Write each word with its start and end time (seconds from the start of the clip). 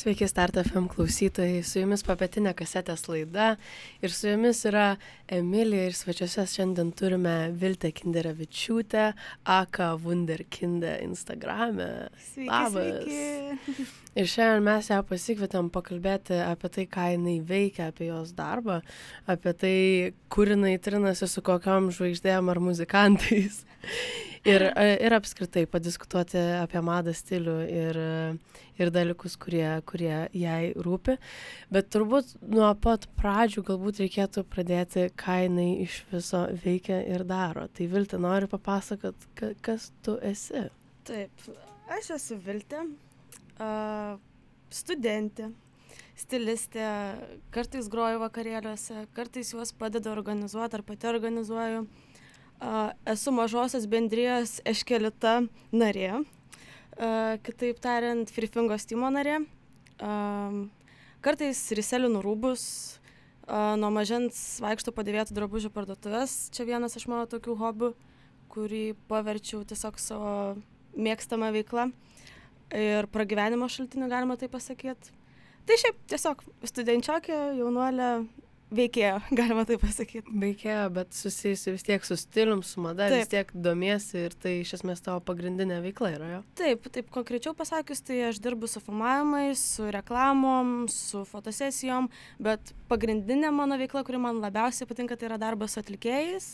Sveiki, 0.00 0.24
Start 0.28 0.56
FM 0.56 0.86
klausytojai, 0.88 1.58
su 1.60 1.82
jumis 1.82 2.00
papietinė 2.06 2.54
kasetės 2.56 3.02
laida 3.10 3.50
ir 4.00 4.12
su 4.16 4.30
jumis 4.30 4.62
yra 4.64 4.94
Emilija 5.28 5.90
ir 5.90 5.96
svečiuose 5.98 6.46
šiandien 6.48 6.94
turime 6.96 7.34
Viltę 7.60 7.90
Kinderevičiūtę, 7.98 9.02
Aka 9.44 9.90
Wunderkinde 10.00 10.94
Instagram'e. 11.04 11.90
Sveiki, 12.30 12.48
Labas. 12.48 13.02
sveiki. 13.04 13.86
Ir 14.22 14.32
šiandien 14.32 14.64
mes 14.70 14.88
ją 14.88 15.02
pasikvietėm 15.10 15.68
pakalbėti 15.74 16.40
apie 16.46 16.72
tai, 16.78 16.86
ką 16.96 17.10
jinai 17.18 17.36
veikia, 17.52 17.90
apie 17.92 18.08
jos 18.08 18.32
darbą, 18.40 18.80
apie 19.28 19.56
tai, 19.66 19.76
kur 20.32 20.48
jinai 20.54 20.78
trinasi 20.80 21.28
su 21.28 21.44
kokiam 21.44 21.92
žvaigždėm 21.92 22.48
ar 22.48 22.64
muzikantais. 22.70 23.66
Ir, 24.48 24.62
ir 24.72 25.12
apskritai 25.12 25.66
padiskutuoti 25.68 26.40
apie 26.62 26.80
madą 26.80 27.12
stilių 27.12 27.56
ir, 27.68 27.98
ir 28.80 28.92
dalykus, 28.94 29.34
kurie, 29.36 29.66
kurie 29.84 30.14
jai 30.32 30.70
rūpi. 30.80 31.18
Bet 31.68 31.90
turbūt 31.92 32.32
nuo 32.48 32.70
pat 32.80 33.04
pradžių 33.20 33.66
galbūt 33.68 34.00
reikėtų 34.00 34.46
pradėti, 34.48 35.10
ką 35.20 35.36
jinai 35.44 35.68
iš 35.84 35.98
viso 36.08 36.46
veikia 36.64 37.02
ir 37.04 37.26
daro. 37.28 37.66
Tai 37.68 37.90
Vilti, 37.92 38.16
noriu 38.16 38.48
papasakot, 38.48 39.28
ka- 39.36 39.52
kas 39.60 39.90
tu 40.00 40.16
esi. 40.24 40.70
Taip, 41.04 41.48
aš 41.92 42.14
esu 42.16 42.40
Viltė, 42.40 42.86
uh, 43.60 44.16
studentė, 44.72 45.50
stilistė, 46.16 46.86
kartais 47.52 47.92
groju 47.92 48.24
vakarėliuose, 48.24 49.04
kartais 49.12 49.52
juos 49.52 49.76
padedu 49.76 50.14
organizuoti 50.16 50.80
ar 50.80 50.88
pati 50.88 51.12
organizuoju. 51.12 51.84
Uh, 51.84 52.09
esu 53.08 53.32
mažosios 53.32 53.86
bendrijos 53.90 54.58
Eškelita 54.68 55.40
narė, 55.72 56.22
kitaip 57.46 57.80
tariant, 57.80 58.30
Frifingo 58.32 58.76
stimo 58.80 59.08
narė. 59.12 59.40
Kartais 61.20 61.60
riselinu 61.76 62.22
rūbus, 62.24 62.62
nuo 63.50 63.90
mažens 63.92 64.60
vaikšto 64.62 64.92
padėvėtų 64.96 65.36
drabužių 65.36 65.72
parduotuvės. 65.74 66.50
Čia 66.54 66.68
vienas 66.68 66.96
iš 66.96 67.08
mano 67.10 67.26
tokių 67.28 67.56
hobių, 67.60 67.94
kurį 68.52 68.84
paverčiau 69.10 69.64
tiesiog 69.68 69.98
savo 70.00 70.34
mėgstamą 70.96 71.50
veiklą 71.54 71.90
ir 72.76 73.08
pragyvenimo 73.10 73.68
šaltiniu, 73.70 74.08
galima 74.10 74.36
tai 74.38 74.48
pasakyti. 74.52 75.12
Tai 75.68 75.76
šiaip 75.78 75.98
tiesiog 76.10 76.40
studenčiokė, 76.66 77.36
jaunuolė, 77.58 78.10
veikėja, 78.74 79.20
galima 79.38 79.64
tai 79.68 79.76
pasakyti. 79.80 80.32
Veikėjo, 80.42 80.86
bet 80.96 81.14
susijusi 81.16 81.74
vis 81.74 81.86
tiek 81.86 82.06
su 82.06 82.16
stilium, 82.20 82.62
su 82.66 82.82
mada, 82.84 83.08
Taip. 83.08 83.16
vis 83.18 83.30
Taip. 83.30 83.50
tiek 83.50 83.62
domiesi 83.66 84.26
ir 84.26 84.36
tai 84.40 84.56
iš 84.62 84.74
esmės 84.80 85.04
tavo 85.04 85.22
pagrindinė 85.26 85.80
veikla 85.84 86.12
yra 86.16 86.32
jo. 86.34 86.42
Taip, 86.60 86.90
taip 86.94 87.10
konkrečiau 87.14 87.54
pasakius, 87.58 88.02
tai 88.06 88.20
aš 88.30 88.42
dirbu 88.42 88.70
su 88.70 88.82
filmavimais, 88.84 89.62
su 89.76 89.88
reklamom, 89.94 90.74
su 90.92 91.24
fotosesijom, 91.28 92.10
bet 92.42 92.74
pagrindinė 92.90 93.52
mano 93.54 93.78
veikla, 93.80 94.04
kuri 94.06 94.22
man 94.22 94.42
labiausiai 94.44 94.88
patinka, 94.90 95.18
tai 95.18 95.30
yra 95.32 95.40
darbas 95.40 95.76
su 95.76 95.82
atlikėjais 95.82 96.52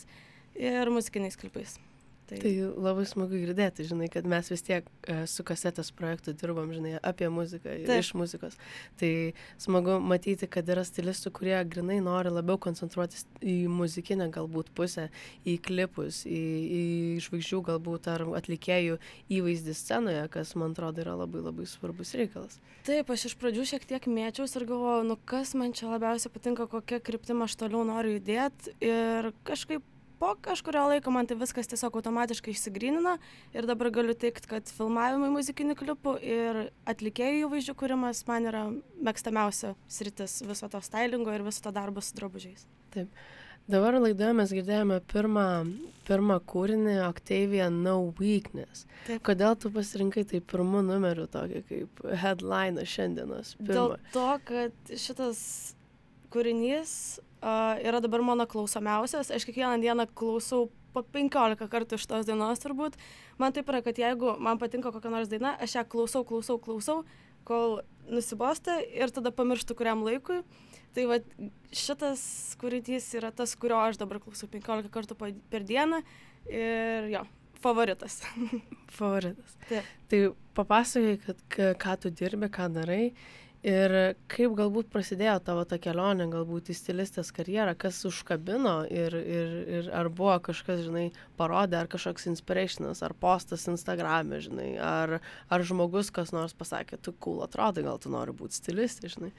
ir 0.57 0.93
muzikiniais 0.93 1.37
klipais. 1.39 1.77
Tai, 2.27 2.39
Tai 2.43 2.51
labai 2.75 3.05
smagu 3.07 3.39
girdėti, 3.39 3.85
žinai, 3.87 4.09
kad 4.11 4.25
mes 4.27 4.49
vis 4.51 4.63
tiek 4.67 4.87
e, 5.07 5.21
su 5.31 5.45
kasetės 5.47 5.93
projektu 5.95 6.33
dirbam, 6.35 6.73
žinai, 6.75 6.97
apie 6.99 7.29
muziką 7.31 7.71
ir 7.71 7.87
Taip. 7.87 8.03
iš 8.03 8.09
muzikos. 8.19 8.57
Tai 8.99 9.11
smagu 9.63 9.95
matyti, 10.03 10.49
kad 10.51 10.67
yra 10.67 10.83
stilistų, 10.87 11.31
kurie 11.39 11.55
grinai 11.71 12.01
nori 12.03 12.33
labiau 12.33 12.59
koncentruotis 12.59 13.23
į 13.39 13.55
muzikinę 13.71 14.27
galbūt 14.35 14.73
pusę, 14.75 15.07
į 15.47 15.55
klipus, 15.63 16.25
į, 16.27 16.43
į 16.79 16.83
žvaigždžių 17.23 17.63
galbūt 17.71 18.11
ar 18.11 18.27
atlikėjų 18.41 18.99
įvaizdį 19.39 19.79
scenoje, 19.79 20.27
kas 20.35 20.55
man 20.59 20.75
atrodo 20.75 21.05
yra 21.05 21.15
labai 21.23 21.45
labai 21.47 21.71
svarbus 21.71 22.11
reikalas. 22.19 22.59
Taip, 22.87 23.07
aš 23.11 23.29
iš 23.31 23.39
pradžių 23.39 23.69
šiek 23.71 23.87
tiek 23.87 24.11
mėčiaus 24.11 24.59
ir 24.59 24.67
galvojau, 24.67 25.07
nu 25.07 25.15
kas 25.27 25.55
man 25.55 25.71
čia 25.71 25.93
labiausiai 25.95 26.31
patinka, 26.35 26.67
kokia 26.71 26.99
kryptim 26.99 27.47
aš 27.47 27.55
toliau 27.63 27.87
noriu 27.87 28.17
judėti. 28.17 28.75
Ir 28.83 29.31
kažkaip 29.47 29.83
po 30.19 30.33
kažkurio 30.41 30.87
laiko 30.91 31.11
man 31.13 31.27
tai 31.29 31.37
viskas 31.39 31.69
tiesiog 31.69 31.97
automatiškai 31.99 32.53
išsigrynino 32.53 33.17
ir 33.53 33.67
dabar 33.69 33.91
galiu 33.93 34.15
teikti, 34.17 34.49
kad 34.49 34.69
filmavimai 34.77 35.29
muzikinių 35.33 35.77
klipų 35.79 36.17
ir 36.25 36.61
atlikėjų 36.89 37.47
įvaizdžių 37.47 37.75
kūrimas 37.77 38.23
man 38.29 38.49
yra 38.49 38.63
mėgstamiausia 39.03 39.75
sritis 39.91 40.39
viso 40.47 40.69
to 40.71 40.81
stylingo 40.85 41.33
ir 41.35 41.45
viso 41.45 41.63
to 41.65 41.73
darbo 41.75 42.03
su 42.03 42.17
drabužiais. 42.17 42.67
Dabar 43.67 43.97
laidoje 43.99 44.31
mes 44.31 44.51
girdėjome 44.55 45.01
pirmą, 45.11 45.45
pirmą 46.07 46.37
kūrinį 46.47 46.93
Octavia 47.03 47.65
No 47.67 47.97
Weakness. 48.15 48.85
Taip. 49.09 49.19
Kodėl 49.27 49.57
tu 49.59 49.71
pasirinkai 49.75 50.23
tai 50.29 50.39
pirmu 50.39 50.79
numeriu 50.87 51.25
tokį 51.33 51.63
kaip 51.67 52.05
headline 52.21 52.85
šiandienos? 52.87 53.57
Dėl 53.59 53.97
Pirmą. 53.97 54.13
to, 54.15 54.27
kad 54.47 54.93
šitas 55.03 55.41
kūrinys 56.31 56.93
yra 57.41 58.01
dabar 58.01 58.23
mano 58.25 58.47
klausomiausias, 58.49 59.31
aš 59.31 59.45
kiekvieną 59.45 59.77
dieną 59.81 60.07
klausau 60.17 60.67
po 60.93 61.03
15 61.03 61.69
kartų 61.69 61.99
iš 61.99 62.07
tos 62.09 62.25
dainos 62.25 62.61
turbūt. 62.63 62.97
Man 63.37 63.53
taip 63.53 63.69
yra, 63.69 63.83
kad 63.85 63.99
jeigu 64.01 64.35
man 64.41 64.57
patinka 64.61 64.91
kokia 64.93 65.11
nors 65.13 65.29
daina, 65.29 65.55
aš 65.61 65.77
ją 65.77 65.85
klausau, 65.85 66.23
klausau, 66.25 66.57
klausau, 66.61 67.03
kol 67.47 67.81
nusibosta 68.09 68.79
ir 68.81 69.13
tada 69.13 69.31
pamirštu 69.35 69.77
kuriam 69.77 70.03
laikui. 70.05 70.41
Tai 70.95 71.03
va 71.11 71.19
šitas 71.75 72.21
kūrinys 72.57 73.11
yra 73.19 73.29
tas, 73.35 73.53
kurio 73.59 73.77
aš 73.83 73.99
dabar 74.01 74.21
klausau 74.23 74.49
15 74.49 74.89
kartų 74.93 75.17
per 75.51 75.65
dieną 75.67 76.01
ir 76.49 77.11
jo, 77.13 77.25
favoritas. 77.61 78.23
Favoritas. 78.97 79.57
Taip. 79.69 79.91
Tai 80.09 80.21
papasakai, 80.57 81.19
kad 81.21 81.59
ką 81.83 81.97
tu 82.01 82.13
dirbi, 82.13 82.49
ką 82.49 82.71
darai 82.73 83.03
ir 83.67 83.93
kaip 84.31 84.53
galbūt 84.57 84.89
prasidėjo 84.93 85.37
tavo 85.47 85.65
ta 85.67 85.79
kelionė, 85.81 86.29
galbūt 86.31 86.71
į 86.71 86.77
stilistės 86.77 87.33
karjerą, 87.35 87.75
kas 87.79 87.99
užkabino 88.07 88.77
ir, 88.87 89.15
ir, 89.17 89.55
ir 89.79 89.89
ar 89.95 90.09
buvo 90.13 90.37
kažkas, 90.47 90.85
žinai, 90.87 91.07
parodė, 91.39 91.81
ar 91.81 91.91
kažkoks 91.91 92.29
inspirationas, 92.31 93.03
ar 93.05 93.15
postas 93.17 93.67
Instagram'e, 93.71 94.39
žinai, 94.45 94.69
ar, 94.81 95.17
ar 95.51 95.67
žmogus 95.67 96.13
kas 96.15 96.33
nors 96.35 96.55
pasakė, 96.57 97.01
tu 97.01 97.15
cool 97.23 97.43
atrodai, 97.45 97.85
gal 97.87 97.99
tu 98.01 98.13
nori 98.13 98.35
būti 98.35 98.61
stilistė, 98.61 99.11
žinai. 99.13 99.33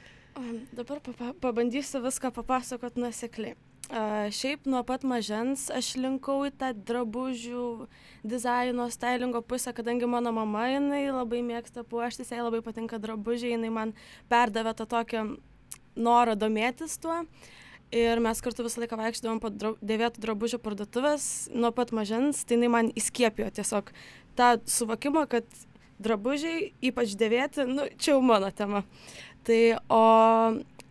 Dabar 0.77 1.01
papa 1.03 1.33
pabandysiu 1.43 2.03
viską 2.05 2.31
papasakot 2.37 3.01
nusekliai. 3.01 3.57
Uh, 3.89 4.27
šiaip 4.29 4.67
nuo 4.69 4.83
pat 4.85 5.01
mažens 5.09 5.71
aš 5.73 5.95
linkau 5.97 6.43
į 6.45 6.51
tą 6.61 6.75
drabužių 6.77 7.87
dizaino, 8.21 8.85
stylingo 8.93 9.41
pusę, 9.41 9.73
kadangi 9.73 10.05
mano 10.05 10.29
mama 10.37 10.67
jinai 10.69 11.07
labai 11.09 11.41
mėgsta 11.41 11.87
puoštis, 11.89 12.29
jai 12.29 12.43
labai 12.43 12.61
patinka 12.67 12.99
drabužiai, 13.01 13.55
jinai 13.55 13.71
man 13.73 13.95
perdavė 14.29 14.75
tą 14.77 14.85
tokią 14.93 15.25
norą 15.97 16.37
domėtis 16.37 16.99
tuo. 17.01 17.23
Ir 17.89 18.21
mes 18.21 18.45
kartu 18.45 18.67
visą 18.67 18.83
laiką 18.83 19.01
vaikščiodavome 19.01 19.41
po 19.41 19.49
dra 19.57 19.73
dėvėtų 19.81 20.21
drabužių 20.21 20.61
parduotuvės 20.61 21.49
nuo 21.57 21.73
pat 21.73 21.97
mažens, 21.97 22.45
tai 22.45 22.59
jinai 22.59 22.73
man 22.77 22.93
įskiepijo 22.93 23.49
tiesiog 23.57 23.89
tą 24.37 24.53
suvokimą, 24.69 25.25
kad 25.33 25.49
drabužiai, 25.97 26.75
ypač 26.85 27.17
dėvėti, 27.17 27.65
nu, 27.73 27.89
čia 27.97 28.19
jau 28.19 28.21
mano 28.21 28.53
tema. 28.53 28.85
Tai 29.49 29.61
o 29.89 30.05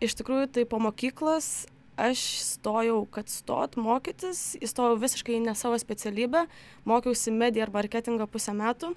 iš 0.02 0.18
tikrųjų 0.18 0.50
tai 0.58 0.66
po 0.66 0.82
mokyklos 0.82 1.68
aš 1.98 2.22
stojau, 2.46 3.02
kad 3.10 3.30
stot 3.30 3.76
mokytis, 3.80 4.54
įstojau 4.62 4.98
visiškai 5.02 5.40
ne 5.42 5.54
savo 5.58 5.78
specialybę, 5.80 6.46
mokiausi 6.88 7.34
mediją 7.34 7.66
ar 7.66 7.74
marketingą 7.74 8.28
pusę 8.30 8.54
metų. 8.54 8.94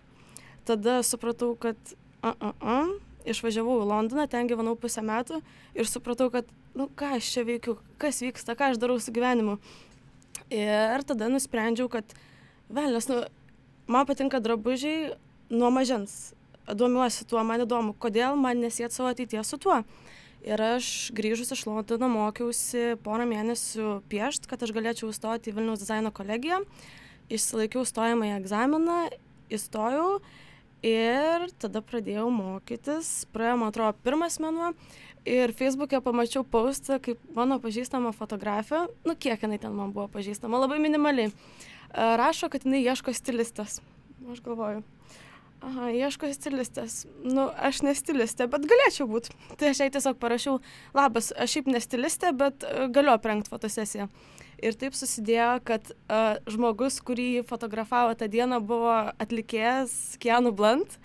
Tada 0.70 1.00
supratau, 1.06 1.56
kad 1.58 1.78
a, 2.22 2.36
a, 2.38 2.52
a, 2.62 2.76
išvažiavau 3.26 3.82
į 3.82 3.88
Londoną, 3.90 4.28
ten 4.30 4.50
gyvenau 4.50 4.76
pusę 4.80 5.02
metų 5.06 5.42
ir 5.74 5.90
supratau, 5.90 6.30
kad, 6.34 6.46
nu 6.78 6.88
ką 6.98 7.16
aš 7.18 7.32
čia 7.34 7.46
veikiu, 7.48 7.78
kas 8.02 8.22
vyksta, 8.22 8.56
ką 8.58 8.72
aš 8.72 8.82
darau 8.82 9.00
su 9.02 9.14
gyvenimu. 9.14 9.58
Ir 10.54 11.06
tada 11.08 11.30
nusprendžiau, 11.32 11.90
kad, 11.92 12.16
velnės, 12.70 13.10
nu, 13.10 13.24
man 13.90 14.08
patinka 14.10 14.42
drabužiai 14.44 15.16
nuo 15.52 15.72
mažens. 15.74 16.36
Domiuosi 16.68 17.26
tuo, 17.28 17.42
man 17.44 17.66
įdomu, 17.66 17.96
kodėl 17.98 18.38
man 18.40 18.62
nesėt 18.62 18.94
savo 18.94 19.10
ateities 19.12 19.50
su 19.50 19.58
tuo. 19.60 19.82
Ir 20.42 20.62
aš 20.62 21.12
grįžus 21.14 21.54
iš 21.54 21.68
Londono 21.70 22.08
mokiausi 22.10 22.96
porą 23.06 23.28
mėnesių 23.30 24.00
piešt, 24.10 24.48
kad 24.50 24.64
aš 24.66 24.74
galėčiau 24.74 25.12
įstoti 25.14 25.52
į 25.52 25.58
Vilniaus 25.60 25.84
dizaino 25.84 26.10
kolegiją. 26.10 26.64
Išsilaikiau 27.32 27.86
stojamąjį 27.86 28.34
egzaminą, 28.40 28.96
įstojau 29.54 30.08
ir 30.82 31.46
tada 31.62 31.84
pradėjau 31.86 32.26
mokytis. 32.34 33.12
Praėjo, 33.36 33.60
man 33.62 33.70
atrodo, 33.70 33.94
pirmas 34.02 34.40
mėnuo. 34.42 34.74
Ir 35.30 35.54
Facebook'e 35.54 36.02
pamačiau 36.02 36.42
postą, 36.42 36.98
kaip 36.98 37.22
mano 37.38 37.60
pažįstama 37.62 38.10
fotografė, 38.18 38.88
nu 39.06 39.14
kiek 39.14 39.44
jinai 39.46 39.60
ten 39.62 39.76
man 39.78 39.94
buvo 39.94 40.08
pažįstama, 40.10 40.64
labai 40.64 40.80
minimaliai, 40.82 41.30
e, 41.30 41.34
rašo, 42.18 42.50
kad 42.50 42.66
jinai 42.66 42.82
ieško 42.82 43.14
stilistės. 43.14 43.78
Aš 44.34 44.42
galvoju, 44.42 44.82
aha, 45.66 45.90
ieško 45.94 46.30
stilistės. 46.34 47.06
Nu, 47.24 47.48
aš 47.56 47.82
ne 47.86 47.94
stilistė, 47.98 48.48
bet 48.52 48.68
galėčiau 48.70 49.08
būti. 49.10 49.34
Tai 49.60 49.72
aš 49.72 49.84
jai 49.84 49.90
tiesiog 49.94 50.20
parašiau, 50.22 50.60
labas, 50.98 51.32
aš 51.34 51.58
šiaip 51.58 51.72
ne 51.72 51.82
stilistė, 51.84 52.34
bet 52.38 52.66
e, 52.68 52.88
galiu 52.94 53.14
aprengti 53.14 53.52
fotosesiją. 53.54 54.10
Ir 54.62 54.78
taip 54.78 54.94
susidėjo, 54.94 55.56
kad 55.66 55.88
uh, 55.90 56.38
žmogus, 56.46 57.00
kurį 57.02 57.42
fotografavo 57.50 58.14
tą 58.14 58.28
dieną, 58.30 58.60
buvo 58.62 58.94
atlikėjas 59.18 60.20
Keanu 60.22 60.52
Blunt. 60.54 61.00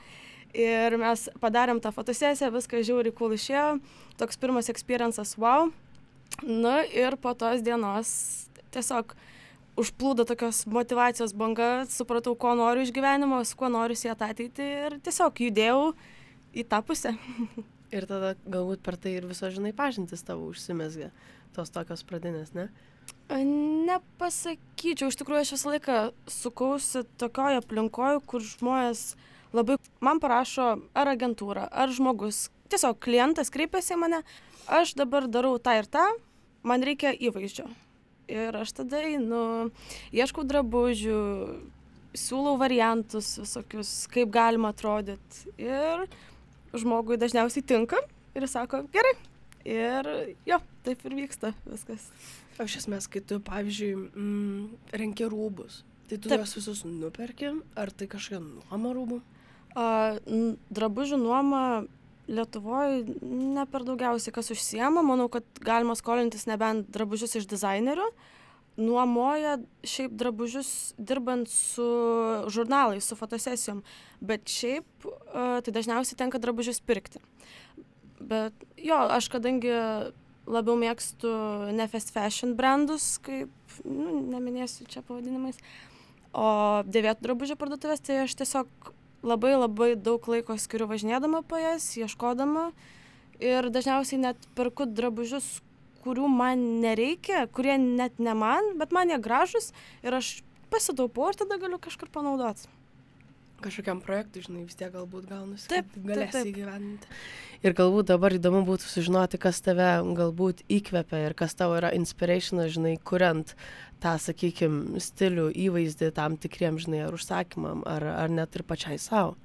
Ir 0.56 0.96
mes 1.00 1.22
padarėm 1.40 1.80
tą 1.80 1.88
fotosesiją, 1.96 2.50
viskas 2.52 2.84
žiauri 2.84 3.14
cool 3.16 3.32
išėjo, 3.32 3.78
toks 4.20 4.36
pirmas 4.40 4.68
experiences 4.72 5.38
wow. 5.40 5.70
Nu 6.44 6.74
ir 6.92 7.16
po 7.16 7.32
tos 7.32 7.64
dienos 7.64 8.10
tiesiog 8.76 9.16
užplūdo 9.76 10.25
tokios 10.28 10.64
motivacijos 10.70 11.34
banga, 11.37 11.84
supratau, 11.93 12.34
ko 12.38 12.55
noriu 12.58 12.84
iš 12.87 12.93
gyvenimo, 12.96 13.43
su 13.44 13.56
kuo 13.58 13.69
noriu 13.73 13.96
sieti 13.99 14.25
ateitį 14.25 14.69
ir 14.88 14.99
tiesiog 15.05 15.43
judėjau 15.46 15.81
į 16.56 16.67
tą 16.70 16.82
pusę. 16.87 17.14
Ir 17.94 18.02
tada 18.11 18.32
galbūt 18.50 18.81
per 18.82 18.96
tai 18.99 19.12
ir 19.14 19.28
viso, 19.31 19.46
žinai, 19.46 19.70
pažintis 19.70 20.25
tavo 20.26 20.49
užsimesgė, 20.50 21.12
tos 21.55 21.70
tokios 21.70 22.02
pradinės, 22.05 22.50
ne? 22.56 22.64
Nepasakyčiau, 23.31 25.06
iš 25.06 25.20
tikrųjų 25.20 25.44
aš 25.44 25.52
visą 25.55 25.70
laiką 25.70 26.00
sukausi 26.26 27.05
tokioje 27.23 27.62
aplinkoje, 27.62 28.19
kur 28.26 28.43
žmonės 28.43 29.05
labai 29.55 29.78
man 30.02 30.19
parašo 30.19 30.67
ar 30.99 31.12
agentūra, 31.14 31.70
ar 31.70 31.94
žmogus, 31.94 32.49
tiesiog 32.75 32.99
klientas 33.06 33.55
kreipiasi 33.55 33.94
į 33.94 34.02
mane, 34.02 34.23
aš 34.67 34.99
dabar 34.99 35.31
darau 35.31 35.55
tą 35.62 35.78
ir 35.78 35.87
tą, 35.87 36.08
man 36.67 36.82
reikia 36.82 37.14
įvaizdžio 37.14 37.70
ir 38.28 38.56
aš 38.58 38.75
tada 38.81 39.00
einu, 39.06 39.70
ieškau 40.14 40.44
drabužių, 40.46 41.20
siūlau 42.17 42.56
variantus 42.61 43.37
visokius, 43.40 43.93
kaip 44.12 44.32
galima 44.34 44.73
atrodyti. 44.75 45.52
Ir 45.61 46.06
žmogui 46.76 47.19
dažniausiai 47.20 47.64
tinka 47.67 48.00
ir 48.37 48.49
sako, 48.50 48.84
gerai. 48.94 49.14
Ir 49.67 50.08
jo, 50.46 50.61
taip 50.87 51.02
ir 51.08 51.17
vyksta 51.19 51.50
viskas. 51.67 52.11
O 52.56 52.64
iš 52.64 52.78
esmės, 52.82 53.08
kai 53.11 53.20
tu, 53.20 53.40
pavyzdžiui, 53.44 53.94
mm, 54.14 54.93
renki 54.96 55.26
rūbus, 55.28 55.82
tai 56.08 56.17
tu 56.17 56.31
taip. 56.31 56.40
juos 56.40 56.55
visus 56.56 56.84
nuperki, 56.87 57.50
ar 57.76 57.90
tai 57.90 58.06
kažkokia 58.08 58.40
nuoma 58.44 58.94
rūbų? 58.96 59.19
A, 59.76 59.87
drabužių 60.73 61.19
nuoma 61.20 61.64
lietuvoj 62.28 63.05
ne 63.23 63.67
per 63.70 63.84
daugiausiai 63.87 64.34
kas 64.34 64.50
užsiema. 64.55 65.05
Manau 65.06 65.28
kad 65.32 65.46
galima 65.64 65.96
skolintis 65.99 66.46
nebent 66.50 66.90
drabužius 66.94 67.38
iš 67.40 67.49
dizainerių. 67.50 68.08
Nuomoja 68.76 69.56
šiaip 69.88 70.12
drabužius 70.20 70.93
dirbant 70.99 71.49
su 71.49 71.87
žurnalais 72.52 73.06
su 73.08 73.17
fotosesijom. 73.17 73.81
Bet 74.20 74.50
šiaip 74.52 75.08
tai 75.32 75.73
dažniausiai 75.73 76.19
tenka 76.20 76.43
drabužius 76.43 76.82
pirkti. 76.84 77.23
Bet 78.20 78.67
jo 78.81 79.00
aš 79.17 79.31
kadangi 79.32 79.73
labiau 80.46 80.76
mėgstu 80.78 81.31
ne 81.75 81.87
fast 81.90 82.12
fashion 82.14 82.55
brandus 82.58 83.17
kaip 83.25 83.50
nu 83.84 84.20
neminėsiu 84.31 84.87
čia 84.90 85.02
pavadinimais 85.06 85.58
o 86.37 86.46
dėvėtų 86.87 87.26
drabužių 87.26 87.56
parduotuves 87.58 88.05
tai 88.06 88.23
aš 88.25 88.37
tiesiog 88.38 88.93
labai 89.22 89.54
labai 89.56 89.94
daug 89.96 90.26
laiko 90.28 90.56
skiriu 90.60 90.88
važinėdama 90.90 91.42
po 91.46 91.60
jas, 91.60 91.88
ieškodama 91.96 92.70
ir 93.40 93.70
dažniausiai 93.72 94.20
net 94.22 94.48
perku 94.58 94.86
drabužius, 94.88 95.60
kurių 96.04 96.28
man 96.30 96.62
nereikia, 96.82 97.46
kurie 97.50 97.76
net 97.82 98.20
ne 98.22 98.34
man, 98.38 98.76
bet 98.80 98.92
man 98.94 99.10
jie 99.10 99.18
gražus 99.22 99.72
ir 100.06 100.14
aš 100.14 100.40
pasitaupau 100.70 101.30
ir 101.30 101.40
tada 101.40 101.58
galiu 101.62 101.80
kažkur 101.82 102.10
panaudoti. 102.12 102.70
Kažkokiam 103.64 104.02
projektui, 104.04 104.42
žinai, 104.44 104.64
vis 104.68 104.76
tiek 104.76 104.90
galbūt 104.92 105.28
gaunasi. 105.30 105.68
Taip, 105.70 105.94
galėsi 105.96 106.32
taip, 106.32 106.34
taip. 106.34 106.50
įgyvendinti. 106.50 107.12
Ir 107.64 107.76
galbūt 107.78 108.10
dabar 108.10 108.34
įdomu 108.36 108.60
būtų 108.68 108.90
sužinoti, 108.90 109.40
kas 109.40 109.62
tave 109.64 109.88
galbūt 110.18 110.60
įkvepia 110.68 111.22
ir 111.24 111.36
kas 111.38 111.56
tavo 111.56 111.78
yra 111.78 111.92
inspirationas, 111.96 112.74
žinai, 112.74 112.98
kuriant 113.00 113.54
tą, 114.04 114.18
sakykime, 114.20 115.00
stilių, 115.00 115.48
įvaizdį 115.66 116.10
tam 116.18 116.36
tikriem, 116.36 116.76
žinai, 116.82 117.06
ar 117.06 117.16
užsakymam, 117.16 117.80
ar, 117.88 118.04
ar 118.26 118.34
net 118.34 118.60
ir 118.60 118.66
pačiai 118.68 119.00
savo? 119.00 119.38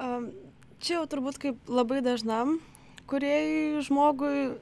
Um, 0.00 0.30
čia 0.80 0.98
jau 0.98 1.04
turbūt 1.12 1.40
kaip 1.42 1.68
labai 1.68 2.00
dažnam 2.04 2.56
kuriejai 3.06 3.82
žmogui 3.86 4.56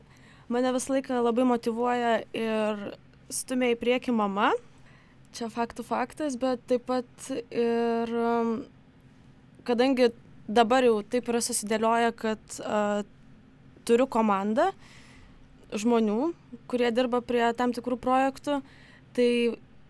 mane 0.52 0.72
visą 0.76 0.94
laiką 0.94 1.22
labai 1.24 1.46
motivuoja 1.48 2.14
ir 2.36 2.86
stumia 3.32 3.72
į 3.72 3.80
priekį 3.80 4.14
mama. 4.16 4.52
Čia 5.34 5.48
faktų 5.50 5.82
faktas, 5.82 6.36
bet 6.38 6.62
taip 6.70 6.84
pat 6.86 7.28
ir 7.50 8.10
kadangi 9.66 10.12
dabar 10.46 10.86
jau 10.86 11.00
taip 11.02 11.26
yra 11.32 11.40
susidėlioja, 11.42 12.12
kad 12.14 12.58
uh, 12.62 13.02
turiu 13.88 14.06
komandą, 14.06 14.68
žmonių, 15.74 16.32
kurie 16.70 16.90
dirba 16.94 17.18
prie 17.24 17.44
tam 17.58 17.74
tikrų 17.74 17.98
projektų, 18.04 18.60
tai 19.16 19.28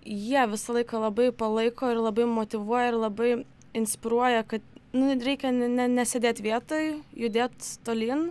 jie 0.05 0.47
visą 0.53 0.79
laiką 0.79 1.01
labai 1.03 1.31
palaiko 1.33 1.91
ir 1.93 2.01
labai 2.01 2.27
motivuoja 2.29 2.93
ir 2.93 2.99
labai 3.01 3.31
inspiruoja, 3.77 4.45
kad 4.49 4.65
nu, 4.95 5.13
reikia 5.19 5.53
ne, 5.53 5.89
nesėdėti 5.91 6.45
vietoj, 6.45 6.91
judėti 7.19 7.77
tolyn. 7.87 8.29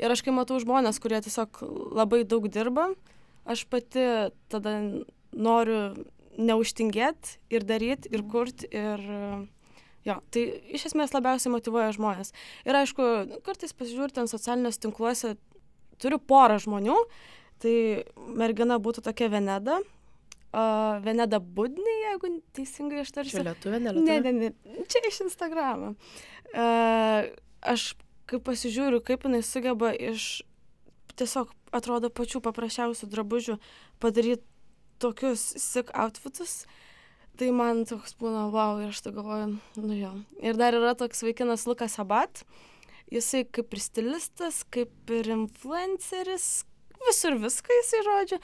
Ir 0.00 0.12
aš 0.12 0.24
kai 0.24 0.32
matau 0.32 0.56
žmonės, 0.60 0.98
kurie 1.00 1.20
tiesiog 1.20 1.60
labai 1.96 2.22
daug 2.24 2.46
dirba, 2.52 2.88
aš 3.44 3.66
pati 3.68 4.06
tada 4.52 4.78
noriu 5.32 5.80
neužtingėti 6.38 7.38
ir 7.52 7.66
daryti, 7.66 8.10
ir 8.14 8.24
kurti, 8.30 8.68
ir 8.70 9.02
jo, 10.06 10.16
tai 10.32 10.44
iš 10.76 10.90
esmės 10.90 11.14
labiausiai 11.16 11.52
motivuoja 11.54 11.92
žmonės. 11.96 12.34
Ir 12.68 12.78
aišku, 12.80 13.06
kartais 13.46 13.74
pasižiūrint 13.76 14.22
ant 14.22 14.32
socialiniuose 14.32 14.82
tinkluose, 14.84 15.34
turiu 16.00 16.20
porą 16.22 16.60
žmonių, 16.62 16.96
tai 17.60 17.74
mergina 18.16 18.80
būtų 18.80 19.04
tokia 19.08 19.30
Veneda. 19.32 19.80
Uh, 20.50 20.98
Veneda 21.04 21.38
Budnė, 21.38 21.92
jeigu 22.08 22.32
teisingai 22.56 23.04
ištarsiu. 23.04 23.36
Čia 23.36 23.44
lietuvė, 23.52 23.78
ne 23.78 23.92
lietuvė? 23.94 24.16
Ne, 24.24 24.32
ne, 24.34 24.48
ne, 24.50 24.86
čia 24.90 25.02
iš 25.06 25.20
Instagramo. 25.28 25.92
Uh, 26.50 27.28
aš 27.62 27.92
kai 28.30 28.40
pasižiūriu, 28.42 28.98
kaip 29.06 29.28
jinai 29.28 29.44
sugeba 29.46 29.92
iš 29.94 30.40
tiesiog 31.20 31.52
atrodo 31.76 32.10
pačių 32.10 32.40
paprasčiausių 32.42 33.08
drabužių 33.12 33.56
padaryti 34.02 34.42
tokius 35.00 35.42
sick 35.60 35.92
outfitus, 35.96 36.64
tai 37.40 37.50
man 37.56 37.84
toks 37.88 38.16
būna 38.20 38.48
wow 38.52 38.80
ir 38.82 38.92
aš 38.92 39.04
tai 39.06 39.14
galvoju, 39.16 39.54
nu 39.80 39.96
jo. 39.96 40.12
Ir 40.44 40.58
dar 40.60 40.76
yra 40.76 40.96
toks 40.98 41.24
vaikinas 41.24 41.66
Lukas 41.68 41.96
Abat, 42.02 42.44
jisai 43.12 43.46
kaip 43.48 43.72
ir 43.74 43.82
stilistas, 43.82 44.62
kaip 44.72 45.14
ir 45.14 45.32
influenceris, 45.34 46.50
visur 47.06 47.38
viską 47.40 47.80
jisai 47.80 48.04
žodžiu. 48.06 48.40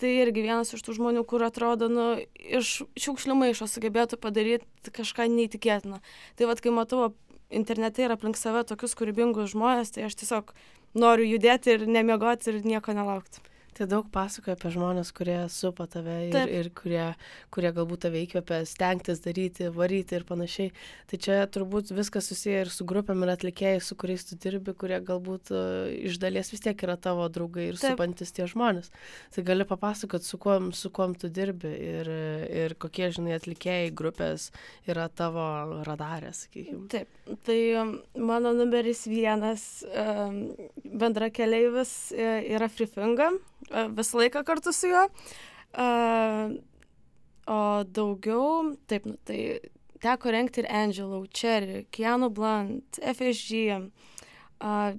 Tai 0.00 0.08
irgi 0.16 0.46
vienas 0.46 0.72
iš 0.72 0.80
tų 0.80 0.94
žmonių, 0.96 1.26
kur 1.28 1.42
atrodo, 1.44 1.90
nu, 1.92 2.04
iš 2.40 2.78
šiukšlių 2.96 3.34
maišo 3.36 3.68
sugebėtų 3.68 4.16
padaryti 4.22 4.92
kažką 4.96 5.26
neįtikėtino. 5.28 5.98
Tai 6.40 6.48
vad, 6.48 6.62
kai 6.64 6.72
matau 6.72 7.10
internete 7.52 8.06
ir 8.06 8.14
aplink 8.14 8.40
save 8.40 8.62
tokius 8.64 8.96
kūrybingus 8.96 9.52
žmonės, 9.52 9.92
tai 9.92 10.06
aš 10.08 10.16
tiesiog 10.22 10.54
noriu 10.96 11.28
judėti 11.34 11.74
ir 11.74 11.84
nemiegoti 11.84 12.48
ir 12.48 12.62
nieko 12.64 12.96
nelaukti. 12.96 13.44
Tai 13.80 13.86
daug 13.88 14.08
pasakoja 14.12 14.58
apie 14.58 14.68
žmonės, 14.74 15.08
kurie 15.16 15.38
supa 15.48 15.86
tave 15.88 16.12
ir, 16.26 16.34
Taip. 16.34 16.50
ir 16.52 16.66
kurie, 16.76 17.04
kurie 17.48 17.70
galbūt 17.72 18.02
tave 18.04 18.20
įkvepia 18.26 18.58
stengtis 18.68 19.22
daryti, 19.24 19.70
varyti 19.72 20.18
ir 20.18 20.26
panašiai. 20.28 20.74
Tai 21.08 21.20
čia 21.24 21.38
turbūt 21.48 21.94
viskas 21.96 22.28
susiję 22.28 22.66
ir 22.66 22.70
su 22.74 22.84
grupėm 22.84 23.24
ir 23.24 23.32
atlikėjai, 23.32 23.78
su 23.80 23.96
kuriais 23.96 24.26
tu 24.28 24.36
dirbi, 24.36 24.74
kurie 24.76 24.98
galbūt 25.00 25.52
uh, 25.56 25.88
iš 25.96 26.18
dalies 26.20 26.52
vis 26.52 26.60
tiek 26.60 26.84
yra 26.84 26.98
tavo 27.00 27.24
draugai 27.32 27.70
ir 27.70 27.78
Taip. 27.80 27.94
supantis 27.94 28.36
tie 28.36 28.44
žmonės. 28.52 28.92
Tai 29.32 29.46
gali 29.48 29.64
papasakot, 29.72 30.28
su 30.28 30.36
kuom, 30.44 30.74
su 30.76 30.92
kuom 30.92 31.16
tu 31.16 31.32
dirbi 31.32 31.72
ir, 31.72 32.12
ir 32.66 32.76
kokie, 32.76 33.08
žinai, 33.16 33.38
atlikėjai 33.40 33.94
grupės 33.96 34.50
yra 34.84 35.08
tavo 35.08 35.46
radarės, 35.88 36.44
sakykime. 36.44 36.84
Taip, 36.92 37.32
tai 37.48 37.58
um, 37.80 37.96
mano 38.28 38.52
numeris 38.60 39.06
vienas 39.08 39.70
um, 39.88 40.42
bendra 40.84 41.32
keleivis 41.32 42.10
e, 42.12 42.28
yra 42.52 42.68
Frifinga 42.68 43.32
visą 43.70 44.20
laiką 44.22 44.44
kartu 44.46 44.74
su 44.76 44.90
juo. 44.90 45.04
O 47.50 47.60
daugiau, 47.98 48.74
taip, 48.90 49.06
nu, 49.08 49.16
tai 49.26 49.40
teko 50.02 50.32
renkti 50.34 50.62
ir 50.62 50.70
Angelo, 50.70 51.24
Cherry, 51.34 51.84
Keanu 51.90 52.30
Blunt, 52.34 53.00
FSG. 53.02 53.78
Uh, 54.60 54.98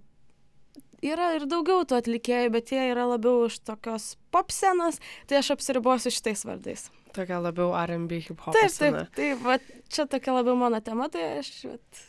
yra 1.02 1.32
ir 1.38 1.46
daugiau 1.50 1.86
tų 1.88 1.98
atlikėjų, 2.00 2.52
bet 2.54 2.74
jie 2.74 2.82
yra 2.92 3.08
labiau 3.10 3.48
iš 3.48 3.60
tokios 3.66 4.16
pop 4.34 4.54
scenos, 4.54 5.02
tai 5.30 5.42
aš 5.42 5.54
apsiribosiu 5.56 6.14
šitais 6.14 6.46
vardais. 6.48 6.88
Tokia 7.16 7.42
labiau 7.44 7.74
RB 7.76 8.22
hip 8.22 8.40
hop. 8.46 8.56
Taip, 8.56 8.74
taip, 8.78 9.00
taip, 9.18 9.42
va, 9.44 9.58
čia 9.92 10.08
tokia 10.10 10.38
labiau 10.38 10.56
mano 10.60 10.80
tema, 10.86 11.10
tai 11.12 11.42
aš 11.42 11.52
vat, 11.68 12.04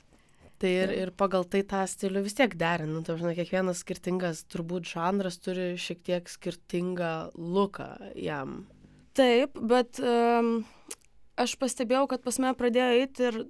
Tai 0.62 0.70
ir, 0.70 0.92
ir 0.94 1.10
pagal 1.18 1.42
tai 1.50 1.64
tą 1.66 1.80
stilių 1.90 2.22
vis 2.22 2.36
tiek 2.38 2.52
derinu. 2.54 3.00
Tai, 3.02 3.16
žinai, 3.18 3.34
kiekvienas 3.34 3.80
skirtingas 3.82 4.44
turbūt 4.52 4.86
žanras 4.92 5.40
turi 5.42 5.72
šiek 5.80 6.04
tiek 6.06 6.30
skirtingą 6.30 7.32
luką 7.34 7.88
jam. 8.14 8.62
Taip, 9.18 9.58
bet 9.58 9.98
um, 9.98 10.60
aš 11.34 11.56
pastebėjau, 11.58 12.06
kad 12.14 12.22
pas 12.22 12.38
mane 12.38 12.54
pradėjo 12.56 12.92
eiti 13.00 13.26
ir 13.28 13.40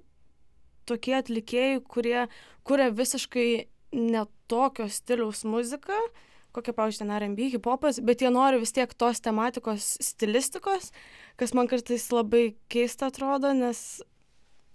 tokie 0.89 1.13
atlikėjai, 1.19 1.77
kurie 1.85 2.25
kuria 2.63 2.89
visiškai 2.91 3.67
netokio 3.93 4.87
stiliaus 4.89 5.43
muziką, 5.47 5.97
kokia, 6.53 6.73
pavyzdžiui, 6.77 7.03
ten 7.03 7.13
R&B, 7.17 7.49
hip-hopas, 7.55 7.99
bet 8.05 8.23
jie 8.23 8.31
nori 8.33 8.61
vis 8.61 8.73
tiek 8.75 8.91
tos 8.97 9.21
tematikos 9.23 9.93
stilistikos, 10.03 10.91
kas 11.39 11.53
man 11.57 11.69
kartais 11.69 12.07
labai 12.13 12.53
keista 12.73 13.09
atrodo, 13.09 13.53
nes 13.57 14.01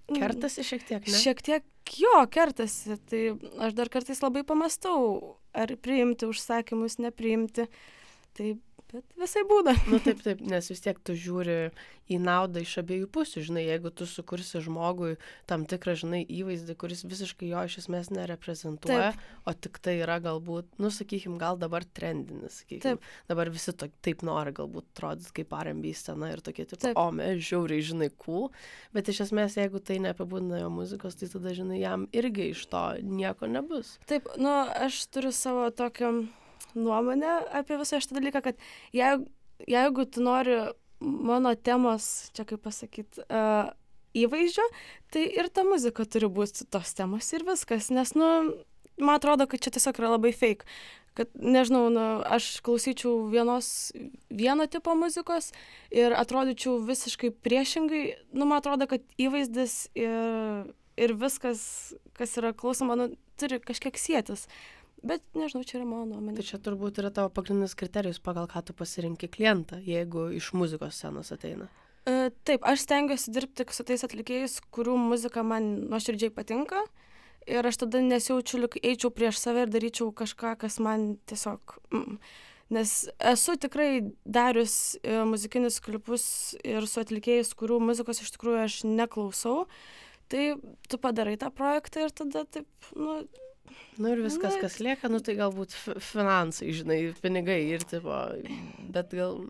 Kertasi 0.09 0.65
šiek 0.65 0.87
tiek, 0.89 1.05
ne? 1.05 1.19
Šiek 1.21 1.43
tiek 1.45 1.95
jo 2.01 2.15
kertasi, 2.33 2.97
tai 3.11 3.23
aš 3.65 3.75
dar 3.77 3.91
kartais 3.93 4.23
labai 4.25 4.45
pamastau, 4.49 5.37
ar 5.53 5.75
priimti 5.85 6.29
užsakymus, 6.29 6.99
nepriimti. 7.03 7.69
Tai 8.39 8.55
bet 8.93 9.05
visai 9.21 9.45
būna. 9.49 9.75
Nu 9.91 10.01
taip, 10.05 10.23
taip, 10.25 10.43
nes 10.45 10.71
vis 10.71 10.83
tiek 10.85 10.99
tu 11.05 11.17
žiūri 11.19 11.59
į 12.09 12.19
naudą 12.23 12.63
iš 12.65 12.79
abiejų 12.81 13.09
pusių, 13.13 13.43
žinai, 13.49 13.65
jeigu 13.67 13.91
tu 13.93 14.07
sukursi 14.09 14.63
žmogui 14.65 15.17
tam 15.51 15.67
tikrą, 15.69 15.95
žinai, 16.01 16.23
įvaizdį, 16.25 16.77
kuris 16.81 17.05
visiškai 17.09 17.51
jo 17.51 17.65
iš 17.69 17.79
esmės 17.83 18.09
nereprezentuoja, 18.15 19.11
taip. 19.13 19.27
o 19.45 19.53
tik 19.53 19.77
tai 19.85 19.99
yra 20.01 20.17
galbūt, 20.25 20.71
nu 20.81 20.91
sakykim, 20.95 21.37
gal 21.41 21.61
dabar 21.61 21.85
trendinis, 21.85 22.63
sakykim, 22.63 22.97
taip. 22.97 23.13
dabar 23.29 23.53
visi 23.53 23.77
to, 23.77 23.91
taip 24.05 24.25
nori 24.27 24.55
galbūt 24.57 24.89
atrodyti 24.95 25.37
kaip 25.41 25.55
R&B 25.61 25.93
scena 25.97 26.33
ir 26.33 26.43
tokie, 26.45 26.65
taip, 26.73 26.97
o 26.97 27.09
mes 27.13 27.45
žiauriai, 27.45 27.85
žinai, 27.93 28.11
cool, 28.25 28.49
bet 28.97 29.13
iš 29.13 29.27
esmės, 29.29 29.59
jeigu 29.61 29.83
tai 29.85 30.01
neapibūdina 30.09 30.65
jo 30.65 30.73
muzikos, 30.73 31.19
tai 31.21 31.29
tada, 31.33 31.53
žinai, 31.57 31.83
jam 31.85 32.09
irgi 32.17 32.53
iš 32.55 32.65
to 32.73 32.85
nieko 33.05 33.51
nebus. 33.53 33.99
Taip, 34.09 34.33
nu 34.41 34.55
aš 34.89 35.05
turiu 35.13 35.35
savo 35.35 35.69
tokią 35.77 36.15
nuomonę 36.75 37.39
apie 37.61 37.79
visą 37.81 38.01
šitą 38.03 38.19
dalyką, 38.19 38.43
kad 38.45 38.69
jeigu, 38.93 39.29
jeigu 39.67 40.05
tu 40.05 40.25
nori 40.25 40.59
mano 41.01 41.55
temos, 41.55 42.31
čia 42.35 42.45
kaip 42.49 42.65
pasakyti, 42.65 43.23
uh, 43.29 43.71
įvaizdžio, 44.19 44.65
tai 45.13 45.27
ir 45.29 45.51
ta 45.53 45.65
muzika 45.67 46.07
turi 46.09 46.31
būti 46.33 46.67
tos 46.73 46.95
temos 46.99 47.29
ir 47.37 47.45
viskas, 47.47 47.91
nes, 47.95 48.15
nu, 48.19 48.29
man 48.99 49.19
atrodo, 49.19 49.47
kad 49.47 49.63
čia 49.63 49.75
tiesiog 49.75 50.01
yra 50.01 50.15
labai 50.17 50.33
fake. 50.37 50.67
Kad, 51.19 51.33
nežinau, 51.35 51.89
nu, 51.91 52.03
aš 52.31 52.61
klausyčiau 52.63 53.25
vienos, 53.33 53.91
vieno 54.31 54.69
tipo 54.71 54.95
muzikos 54.95 55.51
ir 55.91 56.15
atrodyčiau 56.15 56.77
visiškai 56.87 57.33
priešingai, 57.43 58.03
nu, 58.39 58.47
man 58.47 58.61
atrodo, 58.61 58.87
kad 58.91 59.03
įvaizdis 59.19 59.89
ir, 59.99 60.69
ir 60.99 61.17
viskas, 61.19 61.65
kas 62.15 62.37
yra 62.39 62.55
klausoma, 62.55 62.95
nu, 62.99 63.11
turi 63.39 63.59
kažkiek 63.63 63.99
sėtis. 63.99 64.47
Bet 65.07 65.23
nežinau, 65.39 65.63
čia 65.67 65.79
yra 65.79 65.87
mano 65.87 66.07
nuomonė. 66.11 66.41
Tai 66.41 66.47
čia 66.49 66.59
turbūt 66.63 66.99
yra 67.03 67.13
tavo 67.15 67.31
pagrindinis 67.31 67.77
kriterijus, 67.79 68.19
pagal 68.23 68.49
ką 68.51 68.65
tu 68.67 68.75
pasirinki 68.75 69.31
klientą, 69.31 69.79
jeigu 69.87 70.29
iš 70.35 70.51
muzikos 70.59 70.99
scenos 70.99 71.31
ateina. 71.35 71.69
E, 72.09 72.31
taip, 72.49 72.65
aš 72.67 72.83
stengiuosi 72.87 73.33
dirbti 73.35 73.67
su 73.75 73.87
tais 73.87 74.03
atlikėjais, 74.07 74.59
kurių 74.75 74.97
muzika 74.99 75.45
man 75.47 75.71
nuoširdžiai 75.93 76.35
patinka. 76.35 76.83
Ir 77.49 77.65
aš 77.65 77.81
tada 77.85 78.03
nesijaučiu, 78.05 78.65
lyg 78.65 78.77
eičiau 78.83 79.13
prieš 79.15 79.39
save 79.41 79.65
ir 79.65 79.73
daryčiau 79.73 80.13
kažką, 80.17 80.59
kas 80.65 80.81
man 80.83 81.15
tiesiog... 81.31 81.79
Mm. 81.95 82.21
Nes 82.69 82.91
esu 83.25 83.55
tikrai 83.57 84.03
darius 84.29 84.99
e, 85.01 85.15
muzikinius 85.25 85.79
klipus 85.81 86.25
ir 86.61 86.85
su 86.85 87.01
atlikėjais, 87.01 87.55
kurių 87.57 87.79
muzikos 87.81 88.21
iš 88.21 88.35
tikrųjų 88.35 88.59
aš 88.61 88.75
neklausau. 88.85 89.63
Tai 90.29 90.43
tu 90.85 90.99
padarai 91.01 91.39
tą 91.41 91.49
projektą 91.49 92.05
ir 92.05 92.13
tada 92.13 92.43
taip, 92.45 92.69
nu, 92.93 93.23
Nu 93.99 94.13
ir 94.15 94.23
viskas, 94.23 94.57
kas 94.63 94.79
lieka, 94.83 95.11
nu 95.11 95.21
tai 95.25 95.35
galbūt 95.39 95.75
finansai, 96.05 96.71
žinai, 96.77 96.99
pinigai 97.23 97.61
ir 97.75 97.87
tipo, 97.89 98.15
bet 98.95 99.15
gal... 99.17 99.41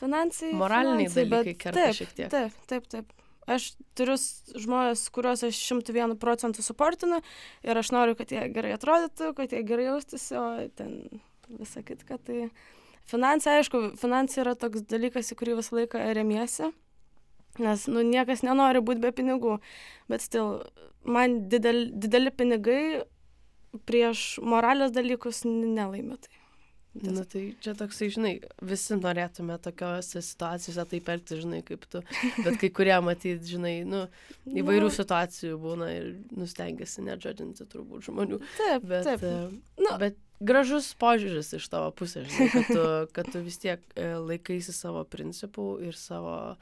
Finansai. 0.00 0.52
Moraliniai 0.56 1.10
finansai, 1.10 1.26
dalykai 1.28 1.56
kerta 1.60 1.86
taip, 1.88 1.98
šiek 1.98 2.14
tiek. 2.16 2.30
Taip, 2.32 2.60
taip, 2.70 2.86
taip. 2.92 3.16
Aš 3.50 3.72
turiu 3.98 4.14
žmonės, 4.62 5.02
kuriuos 5.12 5.42
aš 5.48 5.58
101 5.58 6.14
procentų 6.22 6.62
suportinu 6.64 7.18
ir 7.66 7.80
aš 7.80 7.90
noriu, 7.92 8.14
kad 8.18 8.30
jie 8.32 8.44
gerai 8.54 8.76
atrodytų, 8.76 9.32
kad 9.36 9.52
jie 9.52 9.64
gerai 9.66 9.88
jaustųsi, 9.88 10.36
o 10.38 10.46
ten 10.78 11.20
visą 11.50 11.82
kitką. 11.86 12.20
Tai 12.26 12.38
finansai, 13.10 13.58
aišku, 13.60 13.82
finansai 14.00 14.44
yra 14.44 14.54
toks 14.58 14.86
dalykas, 14.88 15.32
į 15.32 15.38
kurį 15.40 15.58
visą 15.60 15.80
laiką 15.80 16.04
remiesi. 16.16 16.70
Nes, 17.58 17.88
nu, 17.90 18.04
niekas 18.06 18.44
nenori 18.46 18.82
būti 18.84 19.02
be 19.02 19.10
pinigų, 19.12 19.56
bet 20.08 20.22
stil, 20.22 20.60
man 21.02 21.48
didel, 21.50 21.88
dideli 21.90 22.30
pinigai 22.30 22.82
prieš 23.88 24.38
moralės 24.42 24.94
dalykus 24.94 25.44
nelaimė 25.46 26.20
tai. 26.20 26.40
Na 26.94 27.12
nu, 27.12 27.22
tai 27.22 27.54
čia 27.62 27.76
toksai, 27.78 28.08
žinai, 28.10 28.32
visi 28.66 28.96
norėtume 28.98 29.54
tokiose 29.62 30.18
situacijose 30.26 30.84
taip 30.90 31.10
elgtis, 31.12 31.38
žinai, 31.44 31.60
kaip 31.62 31.84
tu. 31.86 32.00
Bet 32.42 32.56
kai 32.58 32.70
kurie 32.74 32.96
matyti, 33.06 33.52
žinai, 33.52 33.74
nu, 33.86 34.00
įvairių 34.50 34.88
no. 34.88 34.96
situacijų 34.96 35.60
būna 35.62 35.92
ir 35.94 36.08
nustengiasi 36.34 37.06
nedžadinti 37.06 37.68
turbūt 37.70 38.08
žmonių. 38.08 38.40
Taip, 38.58 38.88
bet, 38.90 39.06
taip. 39.06 39.22
No. 39.22 39.86
Nu. 39.86 39.94
Bet 40.02 40.18
gražus 40.42 40.90
požiūris 40.98 41.54
iš 41.60 41.70
tavo 41.70 41.94
pusės, 41.94 42.26
žinai, 42.26 42.50
kad 42.56 42.74
tu, 42.74 42.84
kad 43.20 43.30
tu 43.36 43.46
vis 43.46 43.62
tiek 43.62 43.86
e, 43.94 44.10
laikaisi 44.18 44.74
savo 44.74 45.06
principų 45.06 45.70
ir 45.86 45.94
savo, 45.94 46.56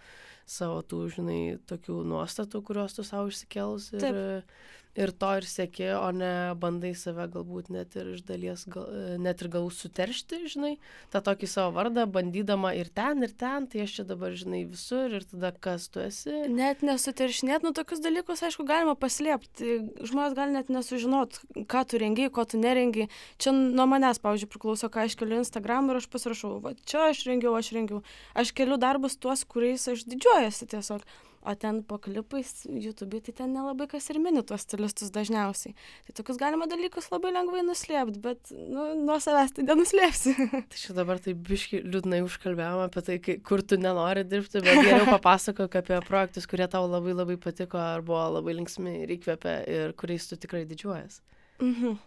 savo 0.44 0.84
tų, 0.84 1.06
žinai, 1.16 1.42
tokių 1.72 2.02
nuostatų, 2.12 2.66
kuriuos 2.68 3.00
tu 3.00 3.06
savo 3.06 3.32
išsikelus. 3.32 3.94
Ir, 3.96 4.04
taip 4.04 4.52
ir 4.96 5.12
to 5.12 5.30
ir 5.38 5.46
seki, 5.46 5.86
o 5.98 6.08
ne 6.14 6.30
bandai 6.58 6.92
save 6.98 7.28
galbūt 7.32 7.70
net 7.74 7.96
ir 7.98 8.12
iš 8.14 8.22
dalies, 8.28 8.64
gal, 8.70 8.88
net 9.22 9.42
ir 9.44 9.50
gal 9.52 9.68
suteršti, 9.72 10.40
žinai, 10.52 10.72
tą 11.12 11.22
tokį 11.26 11.50
savo 11.50 11.74
vardą, 11.76 12.06
bandydama 12.10 12.72
ir 12.78 12.90
ten, 12.94 13.22
ir 13.26 13.34
ten, 13.38 13.68
tai 13.70 13.84
aš 13.84 13.98
čia 13.98 14.06
dabar, 14.08 14.34
žinai, 14.38 14.64
visur 14.68 15.14
ir 15.18 15.26
tada 15.28 15.52
kas 15.52 15.88
tu 15.92 16.02
esi. 16.02 16.34
Net 16.52 16.82
nesuteršinėt, 16.86 17.66
nu 17.66 17.74
tokius 17.76 18.02
dalykus, 18.04 18.42
aišku, 18.48 18.66
galima 18.68 18.96
paslėpti. 18.98 19.78
Žmonės 20.08 20.36
gali 20.38 20.56
net 20.56 20.72
nesužinot, 20.72 21.40
ką 21.70 21.84
tu 21.88 22.02
rengiai, 22.02 22.32
ko 22.34 22.46
tu 22.48 22.60
nerengiai. 22.60 23.10
Čia 23.38 23.54
nuo 23.54 23.88
manęs, 23.90 24.22
pavyzdžiui, 24.24 24.50
priklauso, 24.52 24.90
ką 24.92 25.06
aš 25.06 25.18
keliu 25.20 25.40
Instagram 25.42 25.92
ir 25.92 26.02
aš 26.02 26.10
pasirašau, 26.12 26.58
va 26.64 26.74
čia 26.88 27.08
aš 27.12 27.24
rengiau, 27.30 27.54
aš 27.58 27.72
rengiau. 27.76 28.02
Aš 28.38 28.54
keliu 28.56 28.80
darbus 28.80 29.18
tuos, 29.20 29.46
kuriais 29.48 29.86
aš 29.90 30.06
didžiuojasi 30.08 30.70
tiesiog 30.74 31.06
o 31.42 31.54
ten 31.54 31.82
po 31.86 31.98
klipais 31.98 32.66
YouTube, 32.66 33.20
tai 33.24 33.32
ten 33.32 33.52
nelabai 33.54 33.86
kas 33.90 34.08
ir 34.10 34.18
mini 34.22 34.42
tuos 34.46 34.64
stilistus 34.66 35.12
dažniausiai. 35.14 35.74
Tai 36.06 36.14
tokius 36.18 36.40
galima 36.40 36.68
dalykus 36.70 37.10
labai 37.12 37.32
lengvai 37.34 37.62
nuslėpti, 37.66 38.22
bet 38.24 38.52
nu, 38.54 38.88
nuo 39.04 39.18
savęs 39.22 39.54
tai 39.56 39.66
nenuslėpsi. 39.68 40.34
tai 40.70 40.80
čia 40.80 40.96
dabar 40.96 41.22
tai 41.22 41.34
biški 41.34 41.82
liūdnai 41.86 42.20
užkalbėjome 42.26 42.88
apie 42.88 43.04
tai, 43.06 43.18
kai, 43.22 43.38
kur 43.44 43.62
tu 43.62 43.78
nenori 43.80 44.26
dirbti, 44.28 44.62
bet 44.64 44.82
geriau 44.82 45.06
papasakok 45.16 45.78
apie 45.82 46.00
projektus, 46.08 46.48
kurie 46.50 46.68
tau 46.70 46.84
labai 46.88 47.14
labai 47.16 47.38
patiko 47.40 47.80
ar 47.82 48.04
buvo 48.06 48.24
labai 48.38 48.58
linksmi 48.58 48.98
ir 49.04 49.14
įkvėpė 49.18 49.56
ir 49.74 49.96
kuriais 49.98 50.28
tu 50.30 50.40
tikrai 50.40 50.66
didžiuojas. 50.68 51.22
Mhm. 51.62 51.98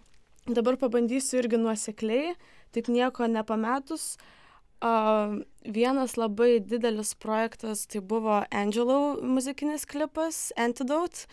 Dabar 0.52 0.74
pabandysiu 0.82 1.38
irgi 1.38 1.60
nuosekliai, 1.62 2.32
taip 2.74 2.88
nieko 2.90 3.28
nepametus. 3.30 4.16
Uh, 4.18 4.38
Uh, 4.82 5.44
vienas 5.62 6.16
labai 6.18 6.60
didelis 6.60 7.14
projektas 7.14 7.86
tai 7.86 8.02
buvo 8.02 8.40
Angelo 8.50 9.22
muzikinis 9.22 9.86
klipas 9.86 10.50
Antidote. 10.58 11.28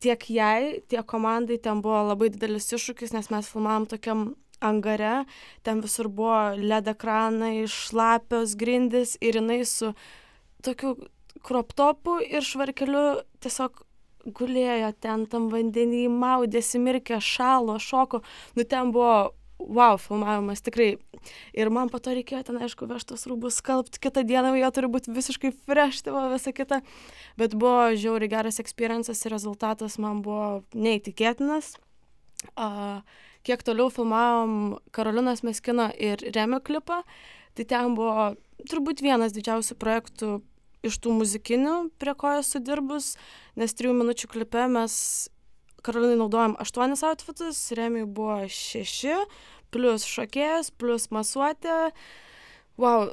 Tiek 0.00 0.24
jai, 0.32 0.80
tiek 0.88 1.04
komandai 1.04 1.58
ten 1.60 1.82
buvo 1.84 2.00
labai 2.08 2.30
didelis 2.32 2.70
iššūkis, 2.72 3.12
nes 3.12 3.28
mes 3.28 3.50
filmavom 3.52 3.84
tokiam 3.90 4.22
angare, 4.60 5.26
ten 5.62 5.82
visur 5.84 6.08
buvo 6.08 6.56
led 6.56 6.88
ekranai, 6.88 7.66
šlapios 7.68 8.56
grindis 8.56 9.18
ir 9.20 9.36
jinai 9.40 9.60
su 9.68 9.92
tokiu 10.64 10.94
kroptopu 11.44 12.18
ir 12.24 12.44
švarkeliu 12.44 13.20
tiesiog 13.44 13.84
gulėjo 14.36 14.90
ten 15.00 15.24
tam 15.32 15.48
vandenį, 15.52 16.06
maudėsi, 16.12 16.80
mirkė, 16.80 17.20
šalo, 17.24 17.78
šoko. 17.80 18.20
Nu 18.56 18.64
ten 18.68 18.92
buvo 18.96 19.32
wow, 19.68 19.98
filmavimas 20.00 20.62
tikrai. 20.64 20.94
Ir 21.56 21.70
man 21.74 21.90
po 21.92 22.00
to 22.00 22.14
reikėjo 22.16 22.42
ten, 22.48 22.58
aišku, 22.64 22.88
vežtos 22.90 23.26
rūbus 23.28 23.60
skalbti, 23.60 24.00
kitą 24.02 24.24
dieną 24.26 24.54
jie 24.56 24.70
turi 24.74 24.90
būti 24.92 25.14
visiškai 25.14 25.52
fresh, 25.66 26.04
tai 26.06 26.14
visą 26.32 26.54
kitą. 26.56 26.80
Bet 27.40 27.56
buvo 27.58 27.90
žiauriai 27.92 28.32
geras 28.32 28.60
experiences 28.62 29.20
ir 29.24 29.34
rezultatas 29.36 29.98
man 30.00 30.22
buvo 30.24 30.62
neįtikėtinas. 30.72 31.74
Uh, 32.56 33.02
kiek 33.44 33.62
toliau 33.64 33.90
filmavom 33.92 34.78
Karolinos 34.96 35.44
Meskino 35.44 35.90
ir 36.00 36.22
Remio 36.34 36.60
klipą, 36.64 37.02
tai 37.56 37.66
ten 37.68 37.96
buvo 37.98 38.30
turbūt 38.70 39.02
vienas 39.04 39.34
didžiausių 39.36 39.76
projektų 39.80 40.38
iš 40.86 40.96
tų 41.04 41.12
muzikinių, 41.18 41.74
prie 42.00 42.14
ko 42.16 42.32
esu 42.38 42.60
dirbus, 42.64 43.14
nes 43.60 43.76
trijų 43.76 43.92
minučių 43.98 44.30
klipe 44.32 44.64
mes 44.72 44.94
Karolinai 45.84 46.18
naudojom 46.20 46.56
aštuonis 46.60 47.04
outfitus, 47.06 47.60
Remiui 47.76 48.06
buvo 48.08 48.42
šeši, 48.50 49.16
plus 49.74 50.06
šokėjas, 50.08 50.72
plus 50.80 51.08
masuotė. 51.14 51.90
Wow, 52.80 53.12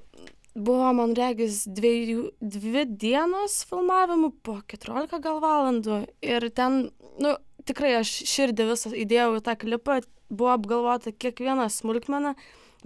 buvo, 0.57 0.91
man 0.97 1.15
regis, 1.17 1.63
dviejų, 1.69 2.31
dvi 2.41 2.85
dienos 2.89 3.61
filmavimų 3.69 4.31
po 4.45 4.59
14 4.71 5.21
gal 5.23 5.41
valandų. 5.43 6.03
Ir 6.25 6.47
ten, 6.55 6.87
nu, 7.21 7.33
tikrai 7.67 7.97
aš 8.01 8.13
širdį 8.29 8.69
visą 8.71 8.93
įdėjau 8.95 9.37
į 9.37 9.43
tą 9.45 9.57
klipą, 9.59 9.99
buvo 10.29 10.53
apgalvota 10.55 11.13
kiekviena 11.13 11.69
smulkmena. 11.71 12.35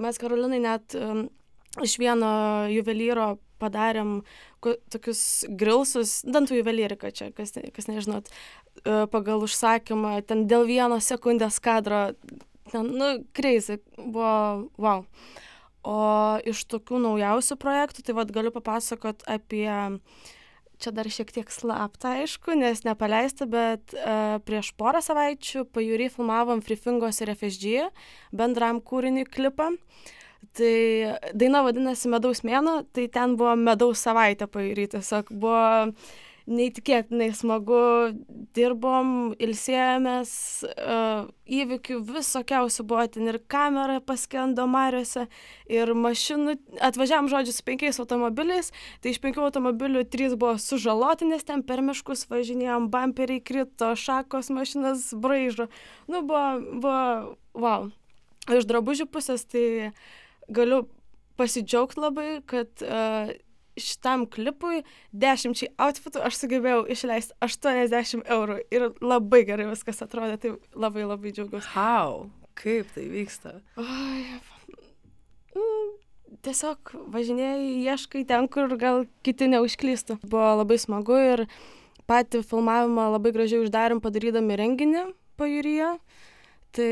Mes 0.02 0.18
Karolinai 0.22 0.62
net 0.64 0.96
um, 0.98 1.28
iš 1.80 1.96
vieno 2.02 2.32
juvelyro 2.72 3.36
padarėm 3.62 4.22
tokius 4.62 5.46
grilsus, 5.48 6.22
dantų 6.26 6.60
juvelyrika 6.60 7.12
čia, 7.14 7.30
kas, 7.36 7.54
kas 7.54 7.90
nežinot, 7.90 8.32
e, 8.84 9.06
pagal 9.12 9.46
užsakymą, 9.46 10.18
ten 10.28 10.48
dėl 10.50 10.66
vieno 10.70 10.98
sekundės 11.02 11.62
kadro, 11.64 12.12
ten, 12.74 12.92
nu, 12.98 13.14
crazy, 13.38 13.80
buvo, 13.98 14.68
wow. 14.82 15.06
O 15.82 15.98
iš 16.46 16.68
tokių 16.70 17.00
naujausių 17.02 17.58
projektų, 17.58 18.04
tai 18.06 18.14
vad 18.18 18.34
galiu 18.34 18.52
papasakot 18.54 19.24
apie 19.30 19.66
čia 20.82 20.92
dar 20.94 21.10
šiek 21.14 21.30
tiek 21.34 21.52
slapta, 21.54 22.16
aišku, 22.22 22.56
nes 22.58 22.82
nepaleista, 22.86 23.46
bet 23.50 23.94
uh, 23.94 24.40
prieš 24.46 24.72
porą 24.78 25.02
savaičių 25.06 25.68
pajūry 25.70 26.10
filmavom 26.14 26.64
Freefingos 26.66 27.22
ir 27.22 27.34
FSG 27.36 27.92
bendram 28.34 28.82
kūriniui 28.82 29.28
klipą. 29.30 29.72
Tai 30.58 30.76
daina 31.38 31.62
vadinasi 31.64 32.10
Medaus 32.12 32.44
mėno, 32.44 32.82
tai 32.92 33.06
ten 33.14 33.38
buvo 33.40 33.54
Medaus 33.56 34.02
savaitė 34.04 34.50
pajūry, 34.52 34.90
tiesiog 34.92 35.30
buvo 35.32 35.62
uh, 35.88 36.12
neįtikėtinai 36.50 37.30
smagu, 37.36 37.82
dirbom, 38.56 39.34
ilsėjomės, 39.42 40.32
uh, 40.68 41.30
įvykių 41.46 42.00
visokiausių 42.08 42.86
buvo 42.90 43.06
ten 43.14 43.30
ir 43.30 43.38
kamera 43.52 44.00
paskendo 44.04 44.66
mariuose, 44.70 45.28
ir 45.72 45.94
mašinų, 45.94 46.58
atvažiavam 46.90 47.30
žodžiu 47.32 47.56
su 47.56 47.66
penkiais 47.68 48.02
automobiliais, 48.02 48.72
tai 49.04 49.14
iš 49.14 49.22
penkių 49.24 49.46
automobilių 49.48 50.04
trys 50.12 50.36
buvo 50.36 50.58
sužaloti, 50.62 51.30
nes 51.30 51.46
ten 51.48 51.64
per 51.68 51.84
miškus 51.86 52.26
važinėjom, 52.32 52.90
bumperiai 52.94 53.44
krito, 53.44 53.94
šakos 53.96 54.52
mašinas 54.54 55.12
braižo. 55.14 55.70
Nu, 56.10 56.26
buvo, 56.26 56.46
buvo, 56.74 57.02
wow. 57.54 57.92
Iš 58.50 58.66
drabužių 58.66 59.06
pusės 59.14 59.46
tai 59.46 59.92
galiu 60.54 60.84
pasidžiaugti 61.40 62.02
labai, 62.02 62.28
kad 62.50 62.84
uh, 62.86 63.32
šitam 63.80 64.26
klipui 64.30 64.84
dešimčiai 65.16 65.72
outfitų 65.82 66.24
aš 66.28 66.42
sugebėjau 66.42 66.84
išleisti 66.92 67.36
80 67.44 68.28
eurų 68.36 68.60
ir 68.74 68.88
labai 69.04 69.44
gerai 69.48 69.70
viskas 69.72 70.02
atrodė, 70.04 70.38
tai 70.42 70.54
labai 70.76 71.08
labai 71.08 71.34
džiaugiuosi. 71.36 71.72
How? 71.76 72.28
Kaip 72.60 72.92
tai 72.96 73.08
vyksta? 73.10 73.56
Oi, 73.80 74.26
mm, 75.56 75.92
tiesiog 76.46 76.94
važinėjai, 77.14 77.70
ieškai 77.88 78.26
ten, 78.28 78.50
kur 78.52 78.76
gal 78.80 79.06
kiti 79.26 79.48
neužklystų. 79.52 80.20
Buvo 80.26 80.52
labai 80.62 80.78
smagu 80.82 81.18
ir 81.20 81.46
patį 82.12 82.44
filmavimą 82.48 83.08
labai 83.16 83.32
gražiai 83.36 83.64
uždarėm 83.64 84.04
padarydami 84.04 84.60
renginį 84.60 85.08
pajūryje. 85.40 85.96
Tai 86.76 86.92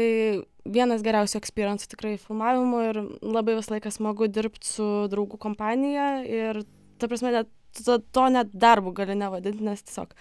vienas 0.67 1.03
geriausių 1.05 1.39
experience 1.39 1.87
tikrai 1.89 2.17
filmavimo 2.19 2.81
ir 2.89 2.99
labai 3.23 3.55
visą 3.57 3.75
laiką 3.77 3.91
smagu 3.95 4.27
dirbti 4.27 4.67
su 4.67 4.87
draugų 5.11 5.39
kompanija 5.41 6.09
ir 6.27 6.61
ta 6.99 7.07
prasme 7.07 7.31
net 7.33 7.51
to, 7.77 7.99
to 7.99 8.25
net 8.33 8.51
darbu 8.53 8.93
gali 8.97 9.15
nevadinti, 9.17 9.63
nes 9.63 9.83
tiesiog 9.85 10.13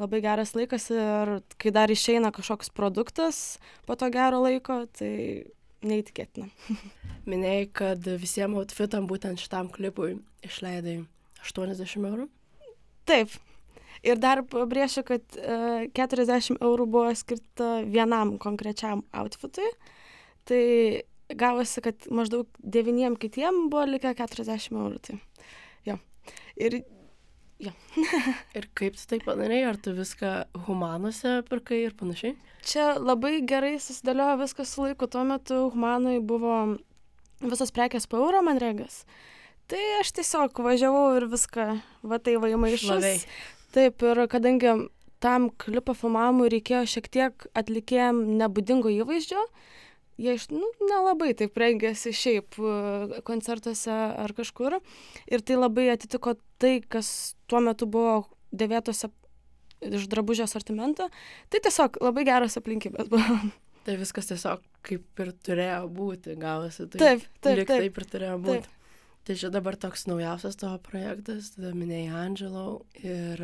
labai 0.00 0.20
geras 0.24 0.54
laikas 0.56 0.88
ir 0.94 1.34
kai 1.60 1.72
dar 1.74 1.92
išeina 1.92 2.30
kažkoks 2.34 2.72
produktas 2.76 3.58
po 3.86 3.96
to 3.98 4.08
gero 4.14 4.40
laiko, 4.44 4.84
tai 4.96 5.12
neįtikėtina. 5.86 6.48
Minėjai, 7.30 7.68
kad 7.72 8.10
visiems 8.20 8.60
outfitam 8.62 9.08
būtent 9.10 9.40
šitam 9.40 9.70
klipui 9.72 10.18
išleidai 10.46 11.00
80 11.44 12.10
eurų? 12.10 12.28
Taip. 13.08 13.32
Ir 14.06 14.20
dar 14.20 14.40
pabrėšiu, 14.48 15.04
kad 15.04 15.36
e, 15.36 15.88
40 15.96 16.56
eurų 16.56 16.86
buvo 16.88 17.10
skirta 17.18 17.82
vienam 17.84 18.38
konkrečiam 18.40 19.02
outfitui. 19.12 19.68
Tai 20.48 20.62
gavosi, 21.36 21.82
kad 21.84 22.08
maždaug 22.10 22.48
devyniem 22.58 23.18
kitiem 23.20 23.68
buvo 23.72 23.84
likę 23.90 24.14
40 24.16 24.72
eurų. 24.72 25.02
Tai 25.04 25.18
jo. 25.88 25.98
Ir 26.56 26.80
jo. 27.60 27.74
ir 28.56 28.70
kaip 28.78 28.96
tu 28.96 29.04
tai 29.12 29.20
padarai? 29.24 29.62
Ar 29.68 29.76
tu 29.76 29.92
viską 29.96 30.32
humanuose 30.66 31.40
pirkai 31.50 31.84
ir 31.84 31.96
panašiai? 31.98 32.36
Čia 32.66 32.94
labai 32.98 33.38
gerai 33.48 33.76
susidėliojo 33.80 34.40
viskas 34.46 34.74
su 34.74 34.86
laiku. 34.86 35.08
Tuo 35.12 35.26
metu 35.28 35.66
humanui 35.74 36.18
buvo 36.24 36.56
visos 37.44 37.72
prekės 37.72 38.08
po 38.08 38.20
eurą, 38.20 38.42
man 38.44 38.60
regas. 38.60 39.04
Tai 39.70 39.80
aš 40.00 40.10
tiesiog 40.16 40.56
važiavau 40.64 41.14
ir 41.20 41.28
viską, 41.30 41.66
va 42.02 42.18
tai 42.18 42.34
va 42.42 42.50
įmaišus. 42.50 43.26
Taip, 43.74 44.02
ir 44.02 44.24
kadangi 44.30 44.72
tam 45.22 45.50
klipo 45.60 45.94
filmavimui 45.94 46.48
reikėjo 46.50 46.86
šiek 46.88 47.10
tiek 47.12 47.46
atlikėjim 47.58 48.22
nebūdingo 48.40 48.90
įvaizdžio, 48.90 49.42
jie 50.20 50.34
iš, 50.36 50.48
nu, 50.52 50.66
nelabai 50.88 51.32
taip 51.36 51.56
rengėsi 51.60 52.12
šiaip 52.16 52.58
e, 52.58 53.20
koncertuose 53.26 53.94
ar 53.94 54.34
kažkur. 54.36 54.80
Ir 55.30 55.44
tai 55.44 55.60
labai 55.60 55.90
atitiko 55.94 56.36
tai, 56.60 56.80
kas 56.82 57.36
tuo 57.50 57.62
metu 57.64 57.88
buvo 57.90 58.24
dėvėtose 58.50 59.12
iš 59.80 60.08
drabužio 60.12 60.48
asortimento. 60.48 61.08
Tai 61.52 61.62
tiesiog 61.64 62.00
labai 62.04 62.26
geros 62.28 62.58
aplinkybės 62.60 63.08
buvo. 63.12 63.38
Tai 63.86 63.96
viskas 63.96 64.28
tiesiog 64.28 64.64
kaip 64.84 65.22
ir 65.24 65.32
turėjo 65.46 65.86
būti, 65.94 66.36
gavosi. 66.40 66.84
Tai 66.92 67.00
taip, 67.00 67.24
taip, 67.40 67.64
taip. 67.64 67.72
Taip 67.86 68.02
ir 68.02 68.12
turėjo 68.12 68.36
būti. 68.44 68.60
Taip. 68.66 68.79
Tai 69.28 69.36
čia 69.36 69.50
dabar 69.52 69.76
toks 69.76 70.06
naujausias 70.08 70.56
tavo 70.60 70.78
projektas, 70.82 71.52
tada 71.56 71.74
minėjai 71.76 72.12
Angelo 72.24 72.68
ir... 73.02 73.42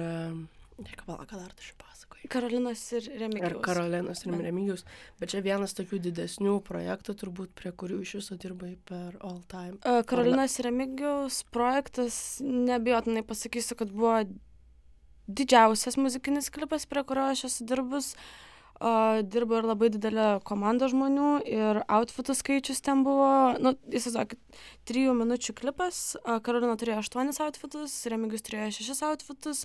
Reikia 0.77 1.07
palauk, 1.07 1.25
ką 1.31 1.39
dar 1.41 1.53
tu 1.57 1.65
šį 1.65 1.75
pasakoji. 1.81 2.29
Karolinas 2.29 2.81
ir 2.93 3.07
Remigijus. 3.17 3.49
Ir 3.49 3.61
Karolinas 3.65 4.25
ir 4.27 4.35
Remigijus. 4.45 4.83
Bet 5.21 5.33
čia 5.33 5.41
vienas 5.45 5.73
tokių 5.77 6.03
didesnių 6.05 6.59
projektų, 6.67 7.15
turbūt, 7.23 7.55
prie 7.57 7.73
kurių 7.73 8.03
iš 8.05 8.13
viso 8.19 8.37
dirbai 8.41 8.75
per 8.89 9.17
all 9.25 9.39
time. 9.49 9.79
Uh, 9.81 10.03
Karolinas 10.05 10.59
ir 10.61 10.69
Remigijus 10.69 11.41
projektas, 11.49 12.19
nebijotinai 12.45 13.25
pasakysiu, 13.25 13.79
kad 13.81 13.95
buvo 13.95 14.19
didžiausias 15.27 15.97
muzikinis 15.97 16.53
klipas, 16.53 16.85
prie 16.85 17.07
kurio 17.09 17.31
aš 17.33 17.47
esu 17.49 17.69
dirbus. 17.73 18.13
Uh, 18.13 18.47
dirbo 19.33 19.57
ir 19.57 19.67
labai 19.67 19.89
didelė 19.93 20.27
komanda 20.45 20.89
žmonių 20.93 21.31
ir 21.49 21.81
outfitų 21.89 22.37
skaičius 22.37 22.83
ten 22.85 23.05
buvo, 23.07 23.57
nu, 23.63 23.73
įsivaizduokit, 23.89 24.41
trijų 24.89 25.15
minučių 25.17 25.55
klipas, 25.57 26.17
Karolina 26.45 26.77
turėjo 26.77 27.01
aštuonis 27.01 27.41
outfitus, 27.41 27.95
Remigius 28.13 28.45
turėjo 28.45 28.75
šešis 28.77 29.03
outfitus, 29.09 29.65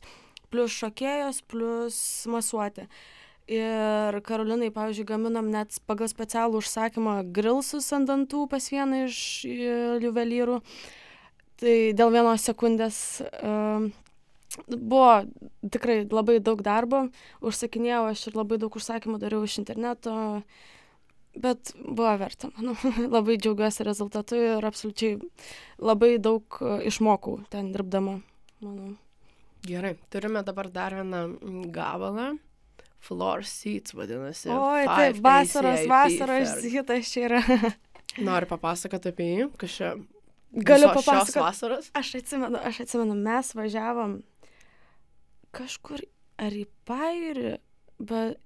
plus 0.52 0.72
šokėjos, 0.72 1.42
plus 1.52 1.98
masuotė. 2.32 2.88
Ir 3.52 4.16
Karolinai, 4.24 4.70
pavyzdžiui, 4.72 5.08
gaminam 5.10 5.50
net 5.52 5.76
pagal 5.90 6.08
specialų 6.08 6.62
užsakymą 6.62 7.18
grilsus 7.36 7.90
ant 7.92 8.08
dantų 8.08 8.46
pas 8.52 8.70
vieną 8.72 9.06
iš 9.10 9.18
juvelyrų. 10.06 10.62
Tai 11.62 11.76
dėl 11.98 12.14
vienos 12.14 12.46
sekundės 12.48 12.96
uh, 13.22 13.90
buvo 14.68 15.24
tikrai 15.72 16.04
labai 16.12 16.40
daug 16.44 16.62
darbo, 16.66 17.06
užsakinėjau 17.46 18.04
aš 18.12 18.28
ir 18.30 18.38
labai 18.40 18.60
daug 18.62 18.76
užsakymų 18.78 19.20
dariau 19.22 19.46
iš 19.48 19.60
interneto, 19.62 20.16
bet 21.38 21.74
buvo 21.78 22.12
verta, 22.20 22.52
manau, 22.58 22.76
labai 23.16 23.38
džiaugiuosi 23.40 23.88
rezultatu 23.88 24.40
ir 24.40 24.68
absoliučiai 24.68 25.20
labai 25.82 26.18
daug 26.20 26.62
išmokau 26.88 27.42
ten 27.54 27.72
dirbdama, 27.76 28.20
manau. 28.66 28.96
Gerai, 29.62 29.94
turime 30.10 30.42
dabar 30.42 30.72
dar 30.74 30.96
vieną 30.98 31.28
gabalą. 31.70 32.32
Floor 33.02 33.46
Seats 33.46 33.96
vadinasi. 33.98 34.50
Oi, 34.54 34.86
taip, 34.86 35.22
vasaros, 35.26 35.86
vasaros 35.90 36.52
hitas 36.70 37.10
čia 37.10 37.24
yra. 37.30 37.42
Noriu 38.28 38.50
papasakoti 38.50 39.10
apie 39.10 39.28
jį, 39.30 39.48
kas 39.62 39.78
čia. 39.78 39.92
Galiu 40.52 40.92
papasakoti. 40.94 41.90
Aš 41.98 42.12
atsimenu, 42.20 42.60
aš 42.62 42.84
atsimenu, 42.84 43.16
mes 43.18 43.54
važiavom 43.58 44.20
kažkur 45.56 46.04
ar 46.42 46.56
į 46.56 46.66
pajūrį, 46.90 47.58
bet 48.02 48.40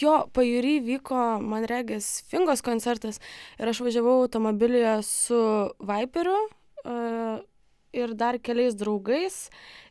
jo, 0.00 0.16
pajūrį 0.36 0.74
vyko, 0.86 1.22
man 1.42 1.66
regis, 1.70 2.20
Fingos 2.30 2.64
koncertas 2.64 3.20
ir 3.58 3.70
aš 3.70 3.82
važiavau 3.84 4.20
automobilyje 4.24 4.98
su 5.06 5.40
Viperiu 5.80 6.36
uh, 6.42 7.40
ir 7.92 8.14
dar 8.18 8.38
keliais 8.40 8.76
draugais 8.78 9.48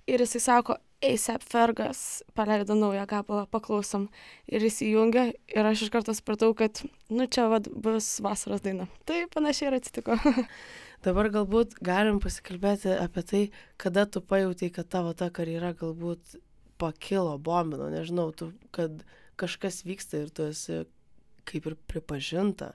ir 0.10 0.24
jisai 0.24 0.42
sako, 0.42 0.78
ASAP 1.02 1.42
Fergas 1.42 2.22
paleido 2.38 2.76
naują 2.76 3.08
gabalą, 3.10 3.48
paklausom. 3.50 4.06
Ir 4.46 4.62
jis 4.62 4.84
įjungia 4.86 5.32
ir 5.34 5.66
aš 5.66 5.88
iš 5.88 5.90
karto 5.94 6.14
supratau, 6.14 6.54
kad, 6.54 6.84
nu 7.10 7.26
čia 7.26 7.48
vad 7.50 7.72
bus 7.74 8.20
vasaros 8.22 8.62
daina. 8.62 8.86
Tai 9.10 9.24
panašiai 9.34 9.72
ir 9.72 9.80
atsitiko. 9.80 10.18
Dabar 11.02 11.32
galbūt 11.34 11.80
galim 11.82 12.20
pasikalbėti 12.22 12.94
apie 12.94 13.24
tai, 13.26 13.42
kada 13.82 14.06
tu 14.06 14.22
pajautai, 14.22 14.70
kad 14.74 14.90
tavo 14.92 15.16
ta 15.18 15.32
karjera 15.34 15.74
galbūt 15.78 16.36
pakilo, 16.82 17.38
bombino, 17.42 17.90
nežinau, 17.94 18.30
tu, 18.38 18.52
kad 18.76 19.02
kažkas 19.42 19.82
vyksta 19.86 20.24
ir 20.24 20.30
tu 20.34 20.46
esi 20.50 20.84
kaip 21.50 21.66
ir 21.70 21.78
pripažinta. 21.90 22.74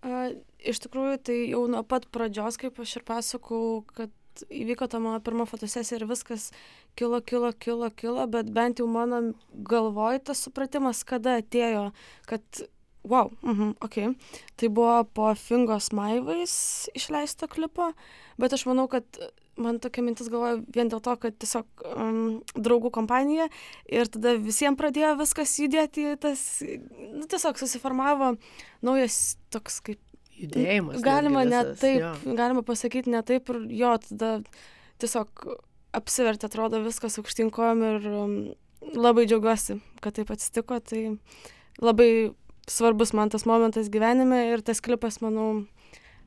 A, 0.00 0.30
iš 0.64 0.80
tikrųjų, 0.84 1.18
tai 1.28 1.36
jau 1.50 1.66
nuo 1.68 1.82
pat 1.84 2.08
pradžios, 2.12 2.56
kaip 2.60 2.80
aš 2.80 2.98
ir 3.00 3.04
pasakau, 3.08 3.82
kad 3.96 4.12
įvyko 4.52 4.88
ta 4.92 5.00
mano 5.00 5.20
pirma 5.24 5.46
fotosesija 5.48 6.00
ir 6.00 6.06
viskas 6.08 6.50
kilo, 6.98 7.20
kilo, 7.24 7.52
kilo, 7.52 7.90
kilo, 7.90 8.26
bet 8.32 8.50
bent 8.52 8.80
jau 8.80 8.88
mano 8.90 9.20
galvoj 9.52 10.20
tas 10.28 10.42
supratimas, 10.44 11.04
kada 11.08 11.38
atėjo, 11.40 11.90
kad 12.28 12.64
wow, 13.08 13.32
mhm, 13.46 13.74
ok. 13.84 13.98
Tai 14.58 14.70
buvo 14.74 15.00
po 15.16 15.32
Fingos 15.38 15.92
Maivais 15.96 16.54
išleisto 16.96 17.48
klipo, 17.50 17.92
bet 18.40 18.54
aš 18.56 18.66
manau, 18.68 18.86
kad 18.90 19.06
man 19.56 19.78
tokia 19.80 20.04
mintis 20.04 20.28
galvoja 20.32 20.58
vien 20.74 20.90
dėl 20.92 21.00
to, 21.04 21.14
kad 21.20 21.36
tiesiog 21.40 21.84
um, 21.94 22.18
draugų 22.54 22.90
kompanija 22.94 23.48
ir 23.88 24.10
tada 24.12 24.34
visiems 24.40 24.78
pradėjo 24.80 25.14
viskas 25.20 25.54
judėti, 25.60 26.10
tas, 26.20 26.42
nu, 26.62 27.24
tiesiog 27.24 27.56
susiformavo 27.60 28.34
naujas 28.84 29.38
toks 29.54 29.80
kaip 29.86 30.02
judėjimas. 30.36 31.00
Galima 31.04 31.46
net 31.48 31.76
taip, 31.80 32.02
jo. 32.02 32.36
galima 32.36 32.64
pasakyti 32.66 33.12
net 33.12 33.28
taip 33.30 33.48
ir 33.54 33.62
jo, 33.78 33.94
tada 34.10 34.32
tiesiog 35.00 35.48
apsivertė, 35.96 36.50
atrodo, 36.50 36.82
viskas 36.84 37.16
aukštinkojom 37.22 37.84
ir 37.90 38.08
um, 38.12 38.34
labai 38.96 39.24
džiaugiuosi, 39.28 39.78
kad 40.04 40.18
taip 40.18 40.32
atsitiko. 40.34 40.78
Tai 40.84 41.02
labai 41.80 42.10
svarbus 42.70 43.12
man 43.16 43.30
tas 43.30 43.46
momentas 43.46 43.90
gyvenime 43.92 44.42
ir 44.50 44.62
tas 44.66 44.82
klipas, 44.82 45.20
manau, 45.22 45.64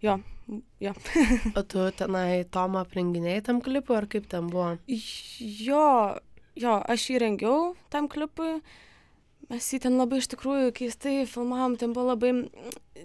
jo. 0.04 0.20
jo. 0.80 0.94
o 1.60 1.64
tu 1.64 1.86
tenai 2.00 2.46
Tomą 2.52 2.84
aprenginėjai 2.86 3.46
tam 3.50 3.62
klipui, 3.64 3.98
ar 4.00 4.08
kaip 4.12 4.30
ten 4.32 4.50
buvo? 4.52 4.74
Jo, 4.88 6.20
jo, 6.60 6.78
aš 6.80 7.10
jį 7.12 7.24
rengiau 7.26 7.74
tam 7.94 8.10
klipui. 8.12 8.60
Mes 9.50 9.66
jį 9.74 9.80
ten 9.82 9.96
labai 9.98 10.20
iš 10.22 10.28
tikrųjų 10.30 10.74
keistai 10.78 11.24
filmavom, 11.26 11.74
ten 11.82 11.94
buvo 11.96 12.12
labai, 12.12 12.34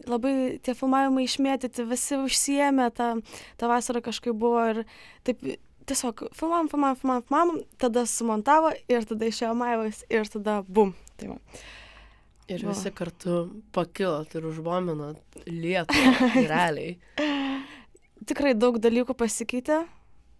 labai 0.04 0.32
tie 0.60 0.74
filmavimai 0.76 1.24
išmėtyti, 1.24 1.86
visi 1.88 2.18
užsiemė, 2.20 2.90
tą, 2.92 3.14
tą 3.56 3.70
vasarą 3.70 4.02
kažkaip 4.04 4.36
buvo 4.36 4.60
ir 4.74 4.82
taip 5.24 5.40
tiesiog 5.88 6.26
filmavom, 6.36 6.68
filmavom, 6.68 6.98
filmavom, 7.00 7.24
filmavom, 7.28 7.62
tada 7.80 8.04
sumontavo 8.08 8.74
ir 8.92 9.08
tada 9.08 9.30
išėjo 9.30 9.54
Maivas 9.56 10.04
ir 10.12 10.28
tada 10.32 10.60
bum. 10.68 10.92
Tai 11.16 11.32
va. 11.32 11.40
Ir 12.44 12.60
Va. 12.60 12.74
visi 12.74 12.90
kartu 12.92 13.38
pakilot 13.72 14.34
ir 14.36 14.44
užbominot 14.50 15.44
lietuvą, 15.48 16.30
realiai. 16.52 16.98
Tikrai 18.28 18.52
daug 18.56 18.76
dalykų 18.80 19.16
pasikeitė, 19.16 19.82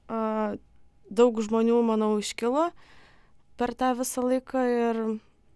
daug 0.09 1.41
žmonių, 1.47 1.79
manau, 1.85 2.15
iškilo 2.21 2.69
per 3.61 3.73
tą 3.79 3.93
visą 3.97 4.25
laiką 4.25 4.65
ir 4.69 5.01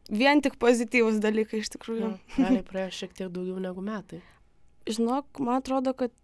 vien 0.09 0.41
tik 0.45 0.57
pozityvus 0.63 1.21
dalykai 1.23 1.63
iš 1.63 1.73
tikrųjų. 1.75 2.11
Ja, 2.15 2.39
realiai 2.39 2.65
praėjo 2.67 2.95
šiek 3.03 3.17
tiek 3.19 3.33
daugiau 3.35 3.61
negu 3.63 3.85
metai. 3.85 4.23
Žinok, 4.89 5.43
man 5.45 5.61
atrodo, 5.61 5.93
kad 5.99 6.15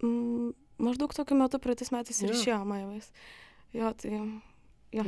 mm, 0.00 0.54
maždaug 0.80 1.12
tokiu 1.16 1.36
metu 1.36 1.60
praeitais 1.60 1.92
metais 1.92 2.22
ir 2.24 2.32
išėjo 2.32 2.62
Maivais. 2.68 3.10
Jo, 3.76 3.92
tai 3.98 4.22
Jo. 4.90 5.04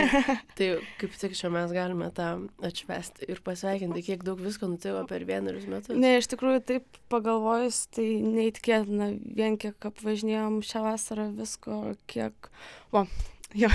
tai 0.56 0.68
kaip 0.96 1.16
tik 1.20 1.34
čia 1.36 1.50
mes 1.52 1.72
galime 1.76 2.08
tą 2.16 2.28
atšvesti 2.64 3.28
ir 3.28 3.42
pasveikinti, 3.44 4.04
kiek 4.06 4.22
daug 4.24 4.40
visko 4.40 4.70
nutiko 4.70 5.02
per 5.10 5.26
vienerius 5.28 5.66
metus. 5.68 5.92
Ne, 5.92 6.14
iš 6.16 6.30
tikrųjų, 6.32 6.62
taip 6.70 7.02
pagalvojus, 7.12 7.82
tai 7.92 8.06
neįtikėtina, 8.24 9.10
vien 9.36 9.58
kiek 9.60 9.90
apvažinėjom 9.90 10.62
šią 10.64 10.84
vasarą 10.86 11.28
visko, 11.36 11.82
kiek... 12.08 12.48
O, 12.96 13.04
jo. 13.52 13.68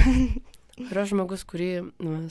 Yra 0.81 1.03
žmogus, 1.05 1.43
kurį 1.45 1.69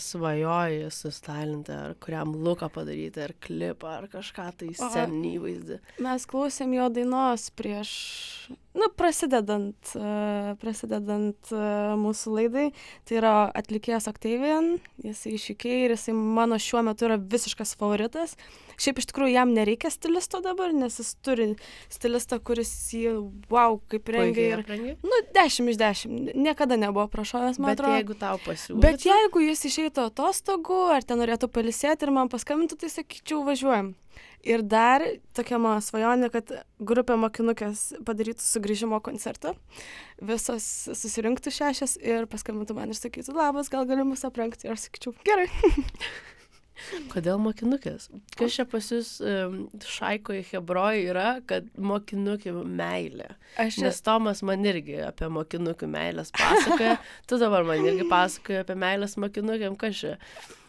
svajoji 0.02 0.88
sustalinti, 0.90 1.70
ar 1.70 1.92
kuriam 2.02 2.32
luką 2.34 2.66
padaryti, 2.74 3.22
ar 3.22 3.36
klipą, 3.38 3.92
ar 4.00 4.08
kažką 4.10 4.48
tai 4.58 4.72
sceninį 4.74 5.30
įvaizdį. 5.36 5.78
Mes 6.02 6.26
klausėm 6.26 6.74
jo 6.74 6.88
dainos 6.90 7.46
prieš 7.54 7.92
nu, 8.78 8.88
prasidedant, 8.96 9.92
uh, 9.98 10.52
prasidedant 10.62 11.52
uh, 11.52 11.92
mūsų 12.00 12.34
laidai, 12.38 12.66
tai 13.08 13.18
yra 13.20 13.34
atlikėjas 13.58 14.08
Octavian, 14.10 14.74
jisai 15.04 15.34
iššūkiai 15.36 15.86
ir 15.86 15.96
jisai 15.96 16.14
mano 16.16 16.58
šiuo 16.60 16.84
metu 16.86 17.08
yra 17.08 17.18
visiškas 17.20 17.74
favoritas. 17.80 18.36
Šiaip 18.82 18.98
iš 18.98 19.10
tikrųjų 19.10 19.34
jam 19.34 19.52
nereikia 19.54 19.92
stilisto 19.92 20.40
dabar, 20.42 20.72
nes 20.74 20.96
jis 20.98 21.12
turi 21.22 21.48
stilistą, 21.92 22.40
kuris 22.42 22.72
jį, 22.96 23.12
wow, 23.52 23.76
kaip 23.92 24.08
rengia. 24.10 24.48
Ir, 24.56 24.64
aprengi? 24.64 24.94
nu, 25.04 25.20
10 25.36 25.70
iš 25.70 25.78
10. 25.78 26.32
Niekada 26.34 26.78
nebuvo 26.80 27.06
prašovęs, 27.12 27.60
man 27.62 27.74
Bet 27.74 27.80
atrodo. 27.80 27.98
jeigu 28.00 28.16
tau 28.18 28.40
pasiūlytų. 28.42 28.82
Bet 28.82 29.06
jeigu 29.06 29.44
jis 29.44 29.66
išeitų 29.68 30.08
atostogų, 30.08 30.80
ar 30.96 31.06
ten 31.06 31.20
norėtų 31.22 31.52
palisėti 31.52 32.08
ir 32.08 32.14
man 32.16 32.32
paskambintų, 32.32 32.80
tai 32.82 32.90
sakyčiau, 32.96 33.44
važiuojam. 33.46 33.92
Ir 34.42 34.64
dar 34.66 35.04
tokia 35.36 35.58
mano 35.62 35.78
svajonė, 35.84 36.26
kad 36.34 36.50
grupė 36.82 37.14
mokinukės 37.20 37.92
padarytų 38.02 38.42
sugrįžimo 38.42 38.98
koncertą. 39.04 39.54
Visos 40.18 40.66
susirinktų 40.98 41.52
šešias 41.54 41.94
ir 42.02 42.26
paskambintų 42.30 42.74
man 42.78 42.90
ir 42.90 42.98
sakytų, 42.98 43.36
labas, 43.38 43.70
gal 43.70 43.86
galiu 43.86 44.08
mus 44.08 44.26
aprengti. 44.26 44.66
Ir 44.66 44.74
aš 44.74 44.88
sakyčiau, 44.88 45.14
gerai. 45.26 45.46
Kodėl 47.12 47.40
mokinukės? 47.42 48.08
Kas 48.38 48.56
čia 48.56 48.64
pas 48.68 48.86
jūs 48.88 49.10
um, 49.20 49.56
šaikoje 49.84 50.44
Hebroje 50.48 51.02
yra, 51.10 51.26
kad 51.48 51.66
mokinukių 51.76 52.62
meilė? 52.64 53.28
Aš 53.60 53.82
Nes 53.84 54.00
Tomas 54.04 54.40
man 54.46 54.64
irgi 54.68 54.96
apie 55.04 55.28
mokinukių 55.32 55.90
meilės 55.92 56.32
pasakoja, 56.36 56.96
tu 57.28 57.38
dabar 57.42 57.66
man 57.68 57.84
irgi 57.84 58.08
pasakoja 58.08 58.64
apie 58.64 58.78
meilės 58.80 59.18
mokinukiam, 59.20 59.76
kas 59.80 60.00
čia? 60.00 60.16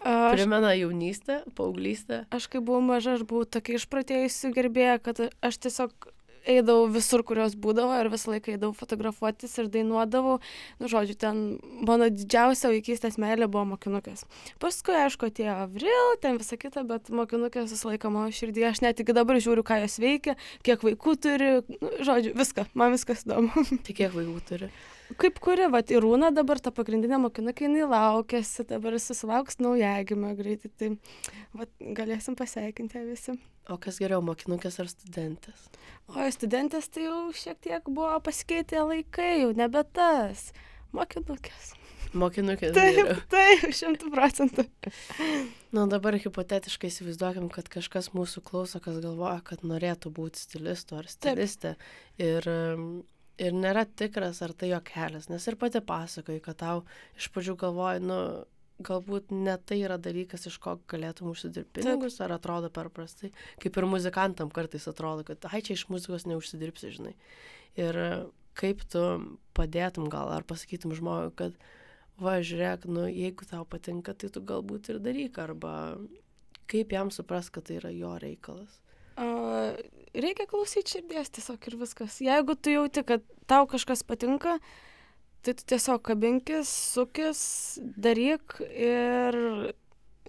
Aš, 0.03 0.33
Primena 0.35 0.73
jaunystę, 0.75 1.39
paauglystę. 1.55 2.25
Aš 2.35 2.49
kai 2.51 2.59
buvau 2.59 2.83
maža, 2.83 3.15
aš 3.15 3.23
buvau 3.27 3.47
tokia 3.47 3.77
išpratėjusi 3.79 4.51
gerbėja, 4.51 4.97
kad 4.99 5.21
aš 5.39 5.61
tiesiog 5.63 6.11
eidavau 6.49 6.87
visur, 6.91 7.23
kurios 7.27 7.55
būdavo 7.59 7.95
ir 8.01 8.09
visą 8.13 8.33
laiką 8.33 8.53
eidavau 8.55 8.75
fotografuotis 8.77 9.53
ir 9.61 9.69
dainuodavau. 9.73 10.39
Nu, 10.81 10.89
žodžiu, 10.91 11.17
ten 11.19 11.43
mano 11.87 12.09
didžiausia 12.13 12.71
vaikystės 12.73 13.19
meilė 13.21 13.49
buvo 13.51 13.65
mokinukės. 13.73 14.25
Paskui, 14.63 14.95
aišku, 15.05 15.31
atėjo 15.31 15.57
Avril, 15.65 16.15
ten 16.23 16.39
visą 16.41 16.59
kitą, 16.59 16.85
bet 16.89 17.11
mokinukės 17.13 17.73
visą 17.73 17.93
laiką 17.93 18.11
mano 18.13 18.33
širdį. 18.33 18.67
Aš 18.71 18.83
net 18.85 19.03
iki 19.03 19.15
dabar 19.15 19.39
žiūriu, 19.43 19.65
ką 19.67 19.83
jos 19.83 19.99
veikia, 20.03 20.37
kiek 20.65 20.83
vaikų 20.83 21.15
turi. 21.23 21.53
Nu, 21.79 21.93
žodžiu, 22.03 22.35
viską, 22.39 22.67
man 22.77 22.97
viskas 22.97 23.25
įdomu. 23.27 23.67
Tai 23.83 23.95
kiek 23.95 24.13
vaikų 24.15 24.41
turi? 24.49 24.73
Kaip 25.19 25.39
kuri, 25.43 25.67
va, 25.71 25.81
Irūna 25.93 26.31
dabar 26.33 26.61
ta 26.63 26.71
pagrindinė 26.73 27.19
mokinukė, 27.25 27.67
jinai 27.67 27.87
laukėsi, 27.89 28.65
dabar 28.69 28.95
susilauks 29.01 29.59
naujagimio 29.61 30.31
greitai, 30.37 30.71
tai 30.79 30.89
va, 31.57 31.67
galėsim 31.99 32.37
pasveikinti 32.39 33.03
visi. 33.09 33.35
O 33.71 33.77
kas 33.79 33.99
geriau, 34.01 34.23
mokinukės 34.25 34.79
ar 34.83 34.89
studentės? 34.91 35.67
O 36.11 36.25
studentės 36.35 36.89
tai 36.91 37.07
jau 37.07 37.29
šiek 37.35 37.61
tiek 37.63 37.87
buvo 37.87 38.17
pasikeitę 38.23 38.83
laikai, 38.83 39.43
jau 39.43 39.53
nebe 39.55 39.85
tas. 39.95 40.49
Mokinukės. 40.95 41.73
Mokinukės. 42.13 42.73
Taip, 42.75 42.97
geriau. 42.99 43.21
taip, 43.31 43.71
šimtų 43.73 44.11
procentų. 44.13 44.67
Na 45.73 45.87
dabar 45.89 46.17
hipotetiškai 46.21 46.91
įsivaizduokim, 46.91 47.47
kad 47.53 47.71
kažkas 47.73 48.11
mūsų 48.13 48.43
klauso, 48.45 48.81
kas 48.83 48.99
galvoja, 49.01 49.39
kad 49.47 49.63
norėtų 49.65 50.11
būti 50.13 50.43
stilistu 50.43 50.99
ar 50.99 51.09
stilistė. 51.09 51.73
Ir, 52.21 52.45
ir 53.41 53.55
nėra 53.57 53.85
tikras, 53.89 54.41
ar 54.45 54.53
tai 54.57 54.71
jo 54.71 54.79
kelias. 54.85 55.29
Nes 55.31 55.45
ir 55.49 55.57
pati 55.59 55.81
pasakoji, 55.83 56.41
kad 56.43 56.59
tau 56.61 56.83
iš 57.17 57.29
pradžių 57.33 57.55
galvoji, 57.63 58.03
nu, 58.05 58.19
galbūt 58.83 59.31
ne 59.33 59.55
tai 59.61 59.79
yra 59.83 59.97
dalykas, 60.01 60.47
iš 60.49 60.57
ko 60.61 60.75
galėtum 60.89 61.31
užsidirbti 61.31 61.81
pinigus, 61.81 62.19
ar 62.23 62.33
atrodo 62.35 62.71
per 62.73 62.89
prastai. 62.93 63.31
Kaip 63.61 63.77
ir 63.77 63.87
muzikantam 63.89 64.51
kartais 64.53 64.87
atrodo, 64.89 65.25
kad, 65.27 65.45
ai, 65.51 65.61
čia 65.65 65.77
iš 65.77 65.87
muzikos 65.93 66.27
neužsidirbsi, 66.29 66.91
žinai. 66.97 67.13
Ir 67.79 67.99
kaip 68.59 68.83
tu 68.89 69.03
padėtum 69.57 70.09
gal, 70.13 70.33
ar 70.33 70.45
pasakytum 70.49 70.93
žmogui, 70.97 71.33
kad, 71.39 71.57
va, 72.21 72.37
žiūrėk, 72.45 72.87
nu, 72.89 73.07
jeigu 73.09 73.47
tau 73.49 73.65
patinka, 73.69 74.13
tai 74.17 74.29
tu 74.33 74.43
galbūt 74.45 74.93
ir 74.93 75.01
daryk, 75.03 75.39
arba 75.41 75.73
kaip 76.69 76.93
jam 76.93 77.11
supras, 77.13 77.49
kad 77.53 77.69
tai 77.69 77.79
yra 77.81 77.93
jo 77.93 78.13
reikalas. 78.21 78.79
Uh, 79.13 79.77
reikia 80.13 80.47
klausyti 80.49 80.97
širdies 80.97 81.31
tiesiog 81.33 81.69
ir 81.69 81.77
viskas. 81.81 82.19
Jeigu 82.21 82.55
tu 82.55 82.73
jauti, 82.73 83.03
kad 83.07 83.23
tau 83.49 83.65
kažkas 83.69 84.03
patinka, 84.05 84.57
tai 85.43 85.55
tu 85.57 85.65
tiesiog 85.73 86.03
kabinkis, 86.05 86.69
sukis, 86.93 87.41
daryk 87.81 88.59
ir, 88.61 89.37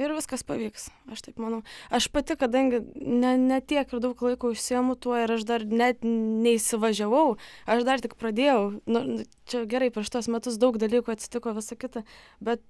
ir 0.00 0.14
viskas 0.16 0.42
pavyks. 0.46 0.88
Aš 1.12 1.26
taip 1.28 1.42
manau. 1.42 1.60
Aš 1.94 2.08
pati, 2.14 2.36
kadangi 2.40 2.80
ne, 2.96 3.36
ne 3.38 3.60
tiek 3.60 3.92
ir 3.92 4.02
daug 4.02 4.24
laiko 4.26 4.50
užsiemu 4.54 4.96
tuo 4.96 5.16
ir 5.20 5.36
aš 5.36 5.46
dar 5.48 5.66
net 5.68 6.02
neįsivažiavau, 6.06 7.36
aš 7.70 7.86
dar 7.86 8.02
tik 8.02 8.16
pradėjau. 8.20 8.80
Nu, 8.90 9.22
čia 9.50 9.64
gerai, 9.70 9.92
prieš 9.94 10.14
tos 10.16 10.30
metus 10.32 10.58
daug 10.60 10.80
dalykų 10.80 11.14
atsitiko, 11.14 11.54
visa 11.56 11.78
kita, 11.78 12.02
bet, 12.42 12.64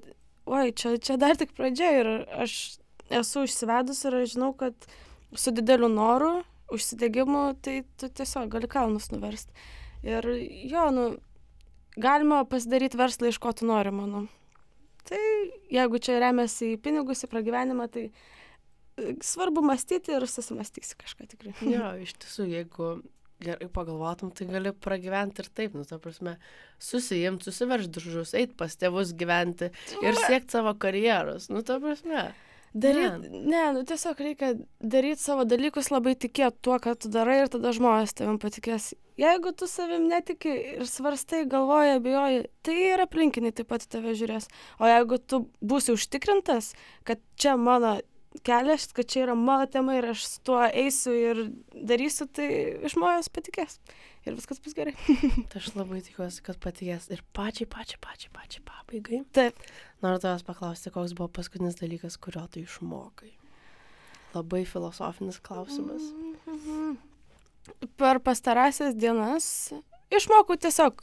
oi, 0.50 0.68
čia, 0.76 0.98
čia 0.98 1.16
dar 1.20 1.38
tik 1.40 1.54
pradžia 1.56 1.94
ir 2.02 2.12
aš 2.44 2.58
esu 3.12 3.44
užsivedus 3.46 4.04
ir 4.04 4.18
aš 4.20 4.34
žinau, 4.34 4.52
kad 4.56 4.74
su 5.34 5.52
dideliu 5.54 5.88
noru, 5.92 6.42
užsidegimu, 6.76 7.46
tai 7.64 7.82
tu 8.00 8.10
tiesiog 8.10 8.52
gali 8.52 8.70
kalnus 8.70 9.10
nuversti. 9.12 9.54
Ir 10.04 10.26
jo, 10.68 10.88
nu, 10.94 11.06
galima 11.96 12.42
pasidaryti 12.48 12.98
verslą, 13.00 13.30
iš 13.30 13.40
ko 13.42 13.54
tu 13.56 13.68
nori, 13.68 13.92
manau. 13.94 14.26
Tai 15.08 15.20
jeigu 15.72 16.00
čia 16.00 16.20
remiasi 16.22 16.74
į 16.74 16.80
pinigus, 16.84 17.24
į 17.24 17.30
pragyvenimą, 17.32 17.88
tai 17.92 18.06
e, 18.08 19.14
svarbu 19.24 19.64
mąstyti 19.64 20.14
ir 20.16 20.24
susimastysi 20.28 20.96
kažką 21.00 21.28
tikrai. 21.34 21.56
Jo, 21.74 21.92
iš 22.04 22.16
tiesų, 22.22 22.48
jeigu 22.52 22.94
gerai 23.44 23.68
pagalvotum, 23.72 24.30
tai 24.32 24.46
gali 24.48 24.72
pragyventi 24.72 25.42
ir 25.42 25.50
taip, 25.58 25.74
nu, 25.76 25.84
ta 25.88 25.98
prasme, 26.00 26.36
susijimti, 26.82 27.48
susiverš 27.48 27.90
diržus, 27.92 28.32
eiti 28.38 28.56
pas 28.56 28.72
tėvus 28.80 29.12
gyventi 29.18 29.70
ir 30.00 30.16
siekti 30.24 30.56
savo 30.56 30.72
karjeros, 30.80 31.50
nu, 31.52 31.64
ta 31.66 31.80
prasme. 31.82 32.30
Daryt, 32.74 33.30
ne. 33.30 33.62
nu 33.72 33.84
tiesiog 33.86 34.18
reikia 34.18 34.48
daryti 34.82 35.22
savo 35.22 35.44
dalykus, 35.46 35.92
labai 35.94 36.16
tikėti 36.18 36.58
tuo, 36.66 36.80
ką 36.82 36.96
tu 36.98 37.10
darai 37.14 37.44
ir 37.44 37.50
tada 37.52 37.70
žmonės 37.76 38.16
tavim 38.18 38.40
patikės. 38.42 38.88
Jeigu 39.20 39.52
tu 39.54 39.68
savim 39.70 40.08
netiki 40.10 40.50
ir 40.80 40.88
svarstai, 40.90 41.44
galvoji, 41.46 41.92
abejoji, 42.00 42.40
tai 42.66 42.74
ir 42.88 43.04
aplinkiniai 43.04 43.54
taip 43.54 43.70
pat 43.70 43.86
tave 43.86 44.16
žiūrės. 44.18 44.50
O 44.82 44.90
jeigu 44.90 45.20
tu 45.22 45.44
būsi 45.62 45.94
užtikrintas, 45.94 46.72
kad 47.06 47.22
čia 47.38 47.54
mano 47.54 48.00
kelias, 48.42 48.88
kad 48.92 49.06
čia 49.06 49.26
yra 49.26 49.34
mano 49.38 49.66
tema 49.70 49.94
ir 49.98 50.10
aš 50.10 50.24
su 50.26 50.40
tuo 50.48 50.58
eisiu 50.66 51.14
ir 51.14 51.42
darysiu, 51.74 52.26
tai 52.26 52.48
žmonės 52.90 53.30
patikės. 53.32 53.78
Ir 54.24 54.34
viskas 54.38 54.60
bus 54.64 54.74
gerai. 54.76 54.94
Tai 55.52 55.60
aš 55.60 55.74
labai 55.76 56.00
tikiuosi, 56.04 56.42
kad 56.46 56.58
patikės. 56.62 57.10
Ir 57.12 57.22
pačiai, 57.36 57.68
pačiai, 57.70 58.00
pačiai, 58.02 58.32
pačiai 58.34 58.64
pabaigai. 58.66 59.22
Taip. 59.36 59.58
Noriu 60.04 60.22
tavęs 60.22 60.46
paklausti, 60.46 60.92
koks 60.94 61.14
buvo 61.16 61.28
paskutinis 61.38 61.78
dalykas, 61.80 62.16
kurio 62.20 62.46
tu 62.50 62.64
išmokai. 62.64 63.34
Labai 64.34 64.64
filosofinis 64.66 65.38
klausimas. 65.44 66.08
Mhm. 66.48 66.96
Per 68.00 68.20
pastarąsias 68.20 68.96
dienas 68.96 69.46
išmokau 70.12 70.56
tiesiog, 70.60 71.00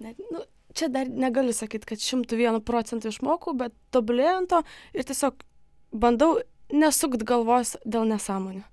net, 0.00 0.20
nu, 0.32 0.44
čia 0.76 0.88
dar 0.92 1.08
negaliu 1.08 1.52
sakyti, 1.56 1.88
kad 1.92 2.04
šimtų 2.04 2.38
vienu 2.40 2.62
procentų 2.64 3.12
išmokau, 3.12 3.56
bet 3.58 3.74
tobulėjant 3.92 4.52
to 4.52 4.62
ir 4.96 5.08
tiesiog 5.08 5.42
bandau 5.92 6.38
nesukt 6.72 7.24
galvos 7.28 7.76
dėl 7.84 8.08
nesąmonių 8.10 8.64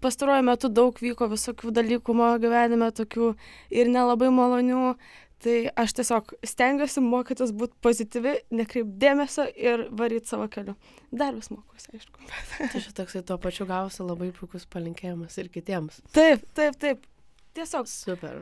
pastaruoju 0.00 0.44
metu 0.46 0.70
daug 0.72 0.98
vyko 1.02 1.28
visokių 1.30 1.72
dalykų 1.76 2.16
mano 2.16 2.40
gyvenime, 2.42 2.90
tokių 2.96 3.32
ir 3.74 3.92
nelabai 3.92 4.32
malonių. 4.34 4.96
Tai 5.44 5.54
aš 5.76 5.92
tiesiog 5.98 6.30
stengiuosi 6.48 7.02
mokytis 7.04 7.50
būti 7.52 7.76
pozityvi, 7.84 8.30
nekreip 8.56 8.94
dėmesio 9.02 9.44
ir 9.52 9.82
varyti 9.92 10.32
savo 10.32 10.46
keliu. 10.48 10.72
Dar 11.12 11.36
vis 11.36 11.50
mokuosi, 11.52 11.90
aišku. 11.92 12.24
tai 12.72 12.80
čia 12.80 12.94
toksai 12.96 13.20
tuo 13.28 13.36
pačiu 13.42 13.66
gausi 13.68 14.00
labai 14.00 14.30
puikus 14.32 14.64
palinkėjimas 14.72 15.36
ir 15.42 15.50
kitiems. 15.52 16.00
Taip, 16.16 16.46
taip, 16.56 16.80
taip. 16.80 17.04
Tiesiog. 17.56 17.84
Super. 17.92 18.40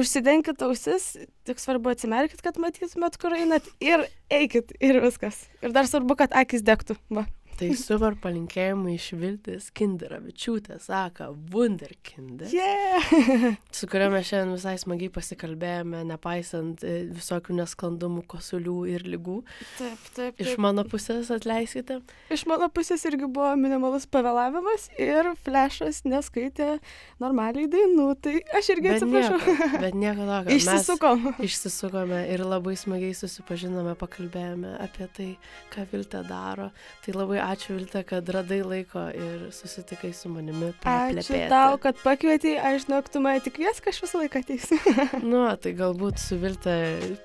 Užsidenkit 0.00 0.64
ausis, 0.64 1.10
tik 1.44 1.60
svarbu 1.60 1.92
atsimerkit, 1.92 2.40
kad 2.46 2.56
matytumėt, 2.62 3.20
kur 3.20 3.36
einat 3.36 3.68
ir 3.84 4.06
eikit 4.32 4.72
ir 4.80 5.02
viskas. 5.04 5.42
Ir 5.60 5.76
dar 5.76 5.92
svarbu, 5.92 6.16
kad 6.22 6.32
akis 6.40 6.64
degtų. 6.64 6.96
Va. 7.12 7.26
Tai 7.60 7.68
super 7.76 8.14
palinkėjimai 8.16 8.94
iš 8.96 9.10
Viltės 9.20 9.66
Kinderavičiūtė, 9.76 10.78
sako, 10.80 11.26
Wunderkinde. 11.52 12.48
Yeah! 12.48 13.10
su 13.76 13.88
kuria 13.90 14.06
mes 14.12 14.24
šiandien 14.30 14.54
visai 14.56 14.72
smagiai 14.80 15.10
pasikalbėjome, 15.12 16.00
nepaisant 16.08 16.80
e, 16.88 16.94
visokių 17.12 17.58
nesklandumų, 17.58 18.24
kosulių 18.30 18.76
ir 18.94 19.04
lygų. 19.12 19.36
Taip, 19.76 20.06
taip. 20.06 20.08
taip. 20.16 20.40
Iš 20.40 20.56
mano 20.64 20.86
pusės 20.88 21.28
atleiskite. 21.34 21.98
Iš 22.32 22.46
mano 22.48 22.70
pusės 22.72 23.04
irgi 23.10 23.28
buvo 23.28 23.52
minimalus 23.60 24.08
pavėlavimas 24.08 24.88
ir 24.96 25.28
flešas 25.44 26.00
neskaitė 26.08 26.78
normaliai 27.20 27.68
dainų, 27.68 28.08
tai 28.24 28.38
aš 28.56 28.72
irgi 28.76 28.88
bet 28.88 28.98
atsiprašau. 29.02 29.36
Nieko, 29.36 29.70
bet 29.84 30.00
nieko 30.00 30.30
tokio. 30.32 30.56
Išsisukom. 30.56 31.28
Mes 31.28 31.44
išsisukome 31.50 32.24
ir 32.32 32.46
labai 32.46 32.76
smagiai 32.80 33.12
susipažinome, 33.20 33.92
pakalbėjome 34.00 34.78
apie 34.80 35.12
tai, 35.12 35.30
ką 35.76 35.84
Viltė 35.92 36.24
daro. 36.24 36.70
Tai 37.04 37.18
labai 37.18 37.40
ačiū 37.42 37.49
Viltė, 37.76 38.02
kad 38.06 38.28
radai 38.34 38.60
laiko 38.66 39.02
ir 39.14 39.48
susitikai 39.54 40.12
su 40.16 40.30
manimi. 40.32 40.70
Ačiū 40.86 41.42
tau, 41.50 41.78
kad 41.82 41.98
pakvietei, 42.04 42.56
aš 42.58 42.86
žinau, 42.86 43.00
tu 43.06 43.22
mane 43.24 43.42
tik 43.44 43.60
vies, 43.62 43.80
kad 43.82 43.94
aš 43.94 44.02
visą 44.04 44.22
laiką 44.22 44.42
ateisiu. 44.44 44.78
nu, 45.32 45.42
tai 45.62 45.74
galbūt 45.78 46.20
su 46.22 46.38
Viltė 46.40 46.76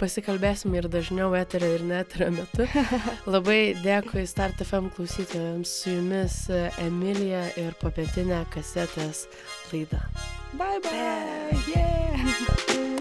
pasikalbėsime 0.02 0.82
ir 0.82 0.90
dažniau 0.92 1.34
eterio 1.38 1.74
ir 1.78 1.86
neterio 1.88 2.32
metu. 2.36 2.70
Labai 3.36 3.76
dėkui 3.84 4.26
Start 4.30 4.62
FM 4.66 4.92
klausytojams, 4.96 5.78
su 5.84 5.96
jumis 5.98 6.42
Emilija 6.82 7.46
ir 7.62 7.78
papietinė 7.82 8.46
kasetės 8.54 9.26
laida. 9.72 10.04
Bye 10.56 10.80
bye. 10.80 11.64
Yeah. 11.68 12.95